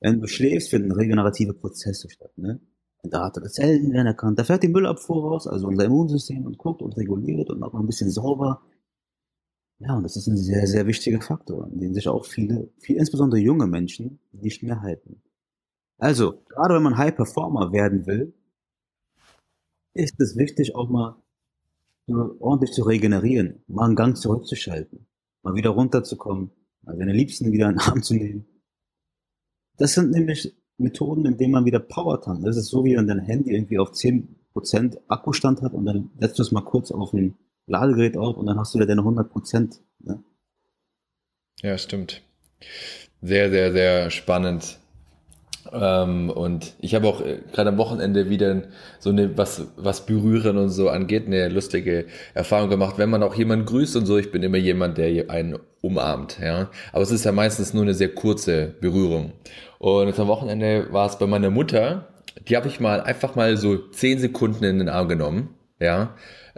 [0.00, 2.36] Wenn du schläfst, finden regenerative Prozesse statt.
[2.36, 2.60] Ne?
[3.02, 4.38] Entartete Zellen werden erkannt.
[4.38, 7.80] Da fährt die Müllabfuhr raus, also unser Immunsystem und guckt und reguliert und macht mal
[7.80, 8.62] ein bisschen sauber.
[9.78, 12.96] Ja, und das ist ein sehr, sehr wichtiger Faktor, an den sich auch viele, viel,
[12.96, 15.22] insbesondere junge Menschen, nicht mehr halten.
[15.98, 18.34] Also, gerade wenn man High Performer werden will,
[19.94, 21.23] ist es wichtig, auch mal
[22.08, 25.06] ordentlich zu regenerieren, mal einen Gang zurückzuschalten,
[25.42, 26.50] mal wieder runterzukommen,
[26.82, 28.46] mal seine Liebsten wieder in den Arm zu nehmen.
[29.76, 32.46] Das sind nämlich Methoden, in denen man wieder Power tankt.
[32.46, 36.38] Das ist so, wie wenn dein Handy irgendwie auf 10% Akkustand hat und dann setzt
[36.38, 37.36] du es mal kurz auf ein
[37.66, 39.80] Ladegerät auf und dann hast du wieder deine 100%.
[40.00, 40.22] Ne?
[41.62, 42.22] Ja, stimmt.
[43.22, 44.78] Sehr, sehr, sehr spannend.
[45.72, 48.62] Ähm, und ich habe auch äh, gerade am Wochenende wieder
[48.98, 53.34] so eine, was, was berühren und so angeht, eine lustige Erfahrung gemacht, wenn man auch
[53.34, 54.18] jemanden grüßt und so.
[54.18, 56.70] Ich bin immer jemand, der einen umarmt, ja.
[56.92, 59.32] Aber es ist ja meistens nur eine sehr kurze Berührung.
[59.78, 62.08] Und jetzt am Wochenende war es bei meiner Mutter,
[62.48, 65.50] die habe ich mal einfach mal so zehn Sekunden in den Arm genommen,
[65.84, 66.10] ja.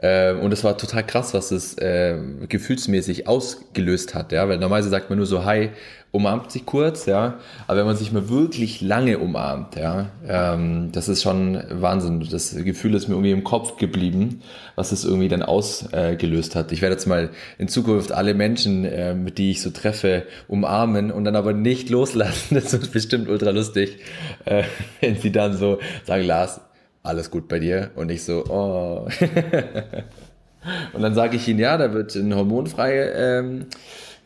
[0.03, 2.19] Ähm, und es war total krass, was es äh,
[2.49, 5.71] gefühlsmäßig ausgelöst hat, ja, weil normalerweise sagt man nur so, hi,
[6.17, 11.09] umarmt sich kurz, ja, aber wenn man sich mal wirklich lange umarmt, ja, ähm, das
[11.09, 12.27] ist schon Wahnsinn.
[12.31, 14.43] Das Gefühl ist mir irgendwie im Kopf geblieben,
[14.75, 16.73] was es irgendwie dann ausgelöst hat.
[16.73, 21.11] Ich werde jetzt mal in Zukunft alle Menschen, äh, mit die ich so treffe, umarmen
[21.11, 22.57] und dann aber nicht loslassen.
[22.67, 23.99] Das ist bestimmt ultra lustig,
[24.45, 24.65] äh,
[25.01, 26.61] wenn sie dann so sagen, Lars,
[27.07, 27.91] alles gut bei dir?
[27.95, 29.09] Und ich so, oh.
[30.93, 33.67] und dann sage ich ihnen, ja, da wird ein hormonfreie ähm,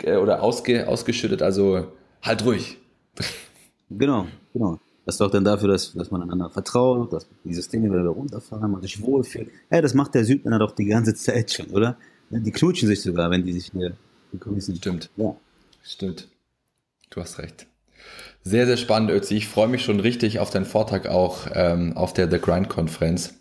[0.03, 1.89] äh, oder ausge, ausgeschüttet, also
[2.23, 2.79] halt ruhig.
[3.91, 4.79] Genau, genau.
[5.07, 8.83] Das sorgt dann dafür, dass, dass man einander vertraut, dass die Systeme wieder runterfahren, man
[8.83, 9.51] sich wohlfühlt.
[9.69, 11.97] Hey, das macht der Südländer doch die ganze Zeit schon, oder?
[12.31, 13.97] Die knutschen sich sogar, wenn die sich hier
[14.31, 14.77] begrüßen.
[14.77, 15.11] Stimmt.
[15.17, 15.35] Ja.
[15.83, 16.29] Stimmt.
[17.11, 17.67] Du hast recht.
[18.43, 19.37] Sehr, sehr spannend, Ötzi.
[19.37, 23.35] Ich freue mich schon richtig auf deinen Vortrag auch ähm, auf der The Grind-Konferenz.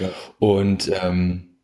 [0.00, 0.10] Ja.
[0.38, 1.56] Und ähm,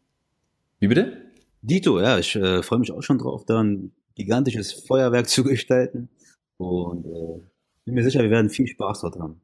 [0.78, 1.28] wie bitte?
[1.62, 6.08] Dito, ja, ich äh, freue mich auch schon drauf, da ein gigantisches Feuerwerk zu gestalten.
[6.56, 7.40] Und äh,
[7.84, 9.40] bin mir sicher, wir werden viel Spaß dort haben.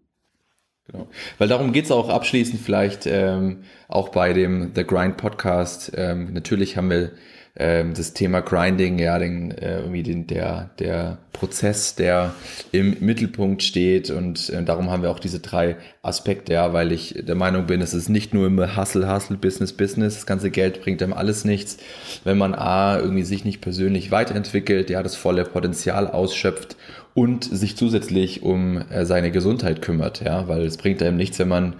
[0.87, 1.09] Genau.
[1.39, 5.93] Weil darum geht's auch abschließend vielleicht ähm, auch bei dem The Grind Podcast.
[5.97, 7.13] Ähm, natürlich haben wir
[7.57, 12.35] ähm, das Thema Grinding, ja, den, äh, irgendwie den, der, der Prozess, der
[12.73, 17.15] im Mittelpunkt steht und äh, darum haben wir auch diese drei Aspekte, ja, weil ich
[17.17, 20.83] der Meinung bin, es ist nicht nur immer Hustle, Hustle, Business, Business, das ganze Geld
[20.83, 21.79] bringt einem alles nichts,
[22.25, 26.77] wenn man A, irgendwie sich nicht persönlich weiterentwickelt, ja, das volle Potenzial ausschöpft
[27.15, 31.49] und sich zusätzlich um äh, seine Gesundheit kümmert, ja, weil es bringt einem nichts, wenn
[31.49, 31.75] man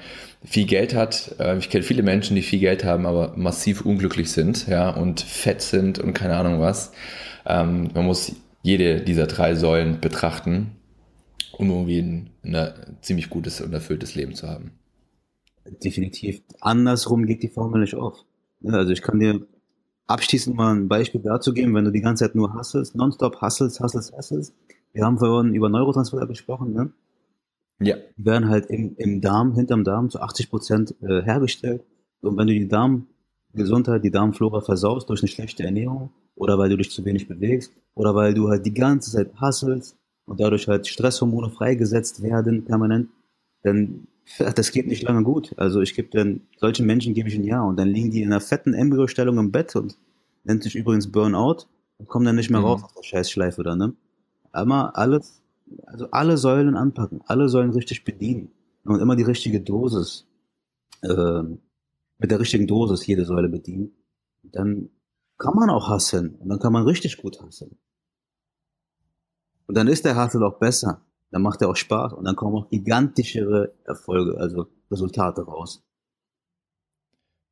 [0.45, 1.35] viel Geld hat.
[1.39, 5.21] Äh, ich kenne viele Menschen, die viel Geld haben, aber massiv unglücklich sind, ja, und
[5.21, 6.93] fett sind und keine Ahnung was.
[7.47, 8.33] Ähm, man muss
[8.63, 10.77] jede dieser drei Säulen betrachten,
[11.53, 14.73] um irgendwie ein, ein ziemlich gutes und erfülltes Leben zu haben.
[15.83, 16.43] Definitiv.
[16.61, 18.25] Andersrum geht die Formel nicht auf.
[18.67, 19.47] Also ich kann dir
[20.07, 23.81] abschließend mal ein Beispiel dazu geben, wenn du die ganze Zeit nur hustlest, nonstop hustlest,
[23.81, 24.55] hustlest, hustlest.
[24.93, 26.93] Wir haben vorhin über Neurotransmitter gesprochen, ne?
[27.81, 27.97] Ja.
[28.17, 31.83] Die werden halt im, im Darm, hinterm Darm zu 80 Prozent äh, hergestellt.
[32.21, 36.77] Und wenn du die Darmgesundheit, die Darmflora versaust durch eine schlechte Ernährung oder weil du
[36.77, 39.97] dich zu wenig bewegst oder weil du halt die ganze Zeit hasselst
[40.27, 43.11] und dadurch halt Stresshormone freigesetzt werden permanent,
[43.63, 44.07] dann
[44.57, 45.55] Das geht nicht lange gut.
[45.57, 48.33] Also ich gebe dann, solchen Menschen gebe ich ein Ja und dann liegen die in
[48.33, 49.97] einer fetten Embryostellung im Bett und
[50.45, 51.67] nennt sich übrigens Burnout
[51.99, 52.67] und kommen dann nicht mehr mhm.
[52.67, 53.93] raus aus der Scheißschleife dann, ne?
[54.53, 55.43] Aber alles,
[55.87, 58.53] also alle Säulen anpacken, alle Säulen richtig bedienen
[58.85, 60.27] und immer die richtige Dosis,
[61.03, 61.43] äh,
[62.19, 63.93] mit der richtigen Dosis jede Säule bedienen.
[64.43, 64.91] Dann
[65.39, 67.77] kann man auch hasseln und dann kann man richtig gut hasseln.
[69.67, 71.05] Und dann ist der Hassel auch besser
[71.35, 75.85] dann macht er auch Spaß und dann kommen auch gigantischere Erfolge, also Resultate raus.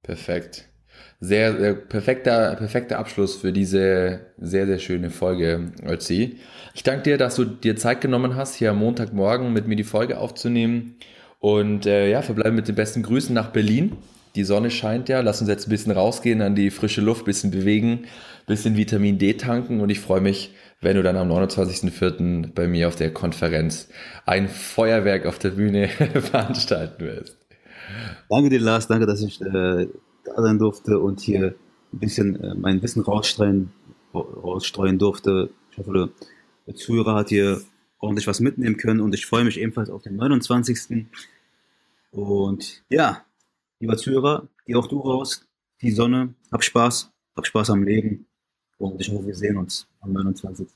[0.04, 0.71] Perfekt.
[1.20, 6.38] Sehr, sehr perfekter, perfekter Abschluss für diese sehr, sehr schöne Folge, Ötzi.
[6.74, 9.84] Ich danke dir, dass du dir Zeit genommen hast, hier am Montagmorgen mit mir die
[9.84, 10.96] Folge aufzunehmen.
[11.38, 13.96] Und äh, ja, verbleiben mit den besten Grüßen nach Berlin.
[14.34, 15.20] Die Sonne scheint ja.
[15.20, 18.76] Lass uns jetzt ein bisschen rausgehen an die frische Luft, ein bisschen bewegen, ein bisschen
[18.76, 19.80] Vitamin D tanken.
[19.80, 22.52] Und ich freue mich, wenn du dann am 29.04.
[22.54, 23.88] bei mir auf der Konferenz
[24.26, 27.36] ein Feuerwerk auf der Bühne veranstalten wirst.
[28.28, 28.88] Danke dir, Lars.
[28.88, 29.86] Danke, dass ich äh,
[30.34, 31.54] da sein durfte und hier
[31.92, 33.72] ein bisschen äh, mein Wissen rausstreuen,
[34.14, 35.50] rausstreuen durfte.
[35.70, 36.10] Ich hoffe,
[36.66, 37.62] der Zuhörer hat hier
[37.98, 41.06] ordentlich was mitnehmen können und ich freue mich ebenfalls auf den 29.
[42.10, 43.24] Und ja,
[43.80, 45.46] lieber Zuhörer, geh auch du raus,
[45.80, 48.26] die Sonne, hab Spaß, hab Spaß am Leben
[48.78, 50.68] und ich hoffe, wir sehen uns am 29.